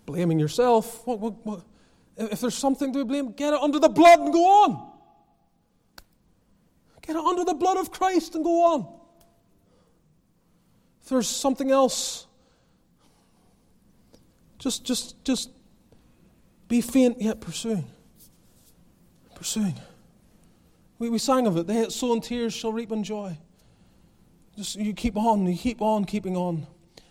[0.06, 1.06] Blaming yourself.
[1.06, 1.60] What, what, what?
[2.16, 4.92] If there's something to blame, get it under the blood and go on.
[7.02, 8.86] Get it under the blood of Christ and go on.
[11.02, 12.26] if there's something else,
[14.58, 15.50] just, just, just
[16.68, 17.84] be faint yet pursuing.
[19.34, 19.74] Pursuing.
[20.98, 21.66] We, we sang of it.
[21.66, 23.36] They that sow in tears shall reap in joy.
[24.56, 26.66] Just you keep on, you keep on keeping on.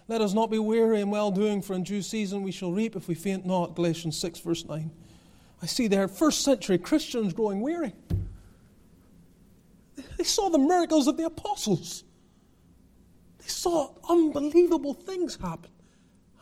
[0.08, 2.96] Let us not be weary in well doing, for in due season we shall reap
[2.96, 3.76] if we faint not.
[3.76, 4.92] Galatians 6, verse 9.
[5.62, 7.94] I see there, first century Christians growing weary.
[10.18, 12.04] They saw the miracles of the apostles.
[13.40, 15.72] They saw unbelievable things happen,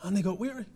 [0.02, 0.66] and they got weary.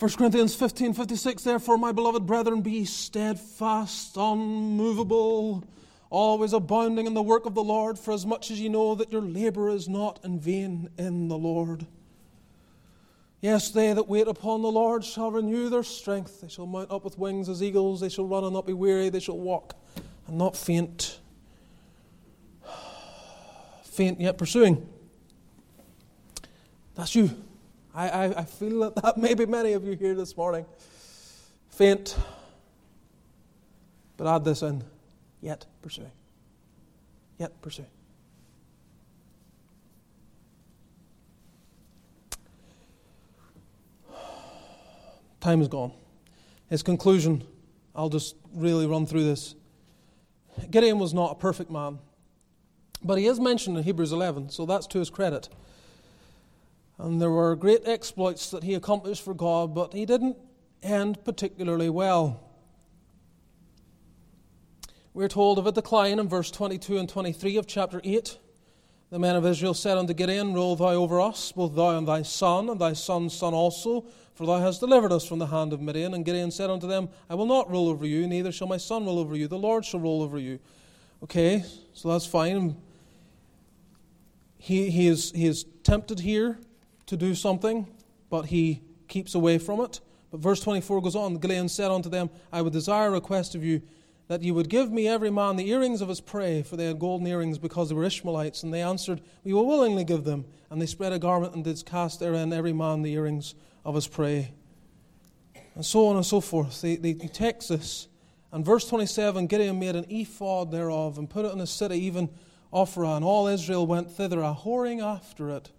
[0.00, 5.62] 1 Corinthians 15 56, therefore, my beloved brethren, be steadfast, unmovable,
[6.08, 9.12] always abounding in the work of the Lord, for as much as ye know that
[9.12, 11.86] your labour is not in vain in the Lord.
[13.42, 16.40] Yes, they that wait upon the Lord shall renew their strength.
[16.40, 18.00] They shall mount up with wings as eagles.
[18.00, 19.10] They shall run and not be weary.
[19.10, 19.74] They shall walk
[20.26, 21.20] and not faint.
[23.84, 24.88] Faint yet pursuing.
[26.94, 27.36] That's you.
[27.94, 30.64] I, I, I feel that that may be many of you here this morning.
[31.70, 32.16] Faint,
[34.16, 34.84] but add this in
[35.40, 36.12] yet pursuing.
[37.38, 37.88] Yet pursuing.
[45.40, 45.92] Time is gone.
[46.68, 47.42] His conclusion,
[47.96, 49.54] I'll just really run through this.
[50.70, 51.98] Gideon was not a perfect man,
[53.02, 55.48] but he is mentioned in Hebrews 11, so that's to his credit.
[57.02, 60.36] And there were great exploits that he accomplished for God, but he didn't
[60.82, 62.42] end particularly well.
[65.14, 68.36] We're told of a decline in verse 22 and 23 of chapter 8.
[69.08, 72.20] The men of Israel said unto Gideon, Rule thou over us, both thou and thy
[72.20, 75.80] son, and thy son's son also, for thou hast delivered us from the hand of
[75.80, 76.12] Midian.
[76.12, 79.06] And Gideon said unto them, I will not rule over you, neither shall my son
[79.06, 79.48] rule over you.
[79.48, 80.58] The Lord shall rule over you.
[81.22, 82.76] Okay, so that's fine.
[84.58, 86.58] He, he, is, he is tempted here
[87.10, 87.86] to do something,
[88.30, 90.00] but he keeps away from it.
[90.30, 93.64] But verse 24 goes on Gideon said unto them, I would desire a request of
[93.64, 93.82] you
[94.28, 97.00] that you would give me every man the earrings of his prey, for they had
[97.00, 98.62] golden earrings because they were Ishmaelites.
[98.62, 100.44] And they answered, We will willingly give them.
[100.70, 104.06] And they spread a garment and did cast therein every man the earrings of his
[104.06, 104.52] prey.
[105.74, 106.80] And so on and so forth.
[106.80, 108.06] They, they, he takes this.
[108.52, 112.28] And verse 27 Gideon made an ephod thereof and put it in a city, even
[112.72, 113.16] Ophrah.
[113.16, 115.72] And all Israel went thither, a whoring after it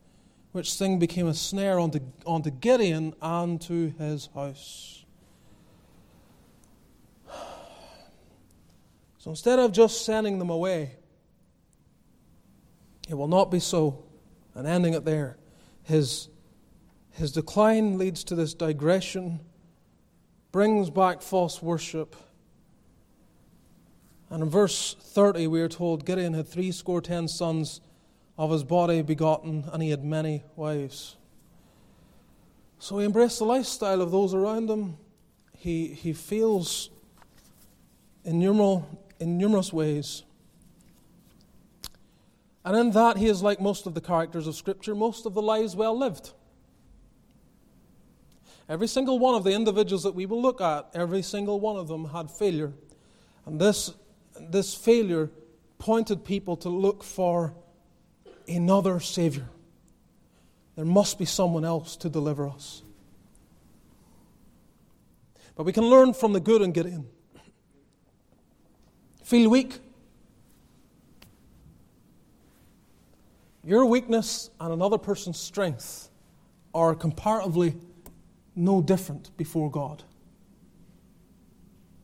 [0.51, 5.05] which thing became a snare unto, unto Gideon and to his house.
[9.17, 10.95] So instead of just sending them away,
[13.07, 14.03] it will not be so,
[14.55, 15.37] and ending it there.
[15.83, 16.27] His,
[17.11, 19.39] his decline leads to this digression,
[20.51, 22.15] brings back false worship.
[24.29, 27.79] And in verse 30, we are told Gideon had three score ten sons
[28.41, 31.15] of his body begotten, and he had many wives.
[32.79, 34.97] So he embraced the lifestyle of those around him.
[35.55, 36.89] He, he feels
[38.25, 40.23] in, numeral, in numerous ways.
[42.65, 45.41] And in that, he is like most of the characters of Scripture, most of the
[45.43, 46.31] lives well lived.
[48.67, 51.87] Every single one of the individuals that we will look at, every single one of
[51.87, 52.73] them had failure.
[53.45, 53.93] And this,
[54.39, 55.29] this failure
[55.77, 57.53] pointed people to look for
[58.47, 59.47] another Savior.
[60.75, 62.81] There must be someone else to deliver us.
[65.55, 67.07] But we can learn from the good and get in.
[69.23, 69.79] Feel weak?
[73.63, 76.09] Your weakness and another person's strength
[76.73, 77.75] are comparatively
[78.55, 80.03] no different before God.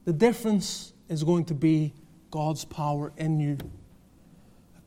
[0.06, 1.94] The difference is going to be
[2.32, 3.58] God's power in you.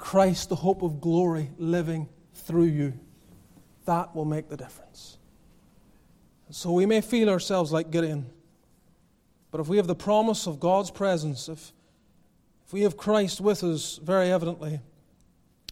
[0.01, 2.99] Christ, the hope of glory, living through you.
[3.85, 5.19] That will make the difference.
[6.51, 8.27] So we may feel ourselves like Gideon,
[9.53, 11.73] but if we have the promise of God's presence, if,
[12.67, 14.81] if we have Christ with us very evidently,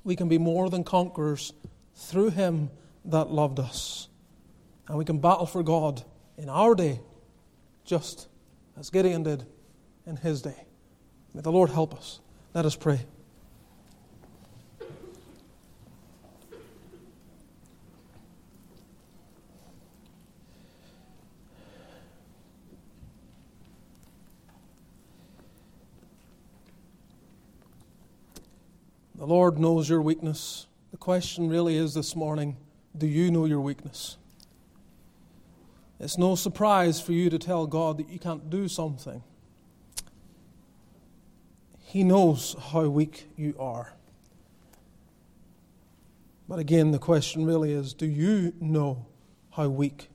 [0.04, 1.52] we can be more than conquerors
[1.94, 2.70] through Him
[3.06, 4.08] that loved us.
[4.86, 6.02] And we can battle for God
[6.36, 7.00] in our day,
[7.84, 8.28] just
[8.78, 9.44] as Gideon did
[10.06, 10.64] in his day.
[11.34, 12.20] May the Lord help us.
[12.54, 13.00] Let us pray.
[29.28, 30.68] Lord knows your weakness.
[30.90, 32.56] The question really is this morning
[32.96, 34.16] do you know your weakness?
[36.00, 39.22] It's no surprise for you to tell God that you can't do something.
[41.78, 43.92] He knows how weak you are.
[46.48, 49.04] But again, the question really is do you know
[49.50, 50.08] how weak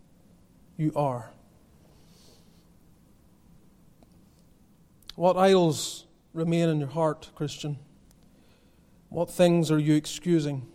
[0.76, 1.30] you are?
[5.14, 7.78] What idols remain in your heart, Christian?
[9.14, 10.66] What things are you excusing?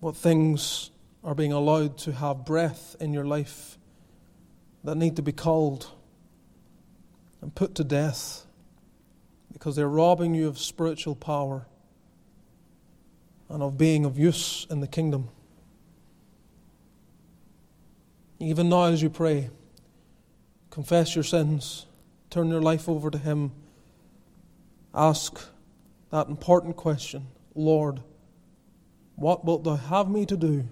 [0.00, 0.90] What things
[1.22, 3.76] are being allowed to have breath in your life
[4.82, 5.88] that need to be culled
[7.42, 8.46] and put to death
[9.52, 11.66] because they're robbing you of spiritual power
[13.50, 15.28] and of being of use in the kingdom?
[18.38, 19.50] Even now, as you pray,
[20.70, 21.84] confess your sins,
[22.30, 23.52] turn your life over to Him,
[24.94, 25.38] ask
[26.10, 28.00] that important question Lord,
[29.16, 30.64] what wilt thou have me to do?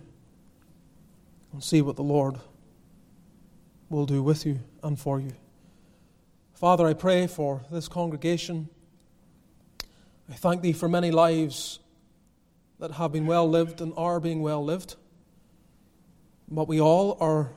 [1.52, 2.36] And see what the Lord
[3.88, 5.32] will do with you and for you.
[6.52, 8.68] Father, I pray for this congregation.
[10.30, 11.78] I thank Thee for many lives
[12.80, 14.96] that have been well lived and are being well lived.
[16.48, 17.50] But we all are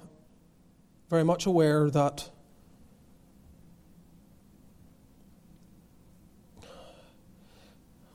[1.10, 2.30] very much aware that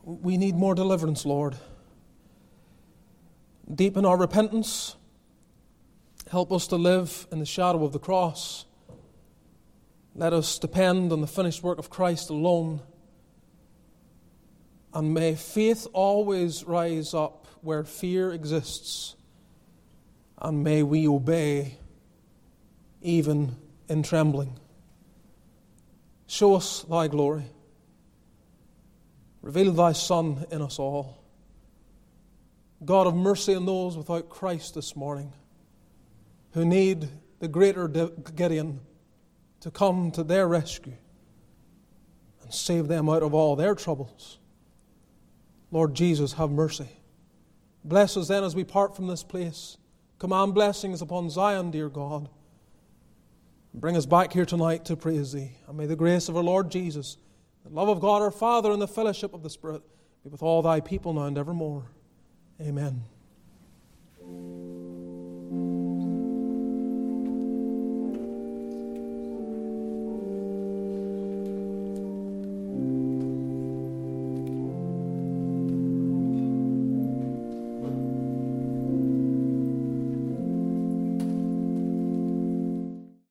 [0.07, 1.57] we need more deliverance, Lord.
[3.73, 4.95] Deepen our repentance.
[6.31, 8.67] Help us to live in the shadow of the cross.
[10.15, 12.81] Let us depend on the finished work of Christ alone.
[14.95, 19.17] And may faith always rise up where fear exists.
[20.41, 21.79] And may we obey
[23.03, 23.57] even
[23.89, 24.57] in trembling.
[26.29, 27.47] Show us thy glory.
[29.47, 31.23] Reveal thy Son in us all.
[32.85, 35.33] God of mercy on those without Christ this morning
[36.51, 38.81] who need the greater Gideon
[39.61, 40.97] to come to their rescue
[42.43, 44.41] and save them out of all their troubles.
[45.71, 46.89] Lord Jesus, have mercy.
[47.85, 49.77] Bless us then as we part from this place.
[50.19, 52.29] Command blessings upon Zion, dear God.
[53.73, 55.53] Bring us back here tonight to praise Thee.
[55.69, 57.17] And may the grace of our Lord Jesus
[57.69, 59.83] the love of God our Father and the fellowship of the Spirit
[60.23, 61.85] be with all thy people now and evermore.
[62.61, 63.03] Amen.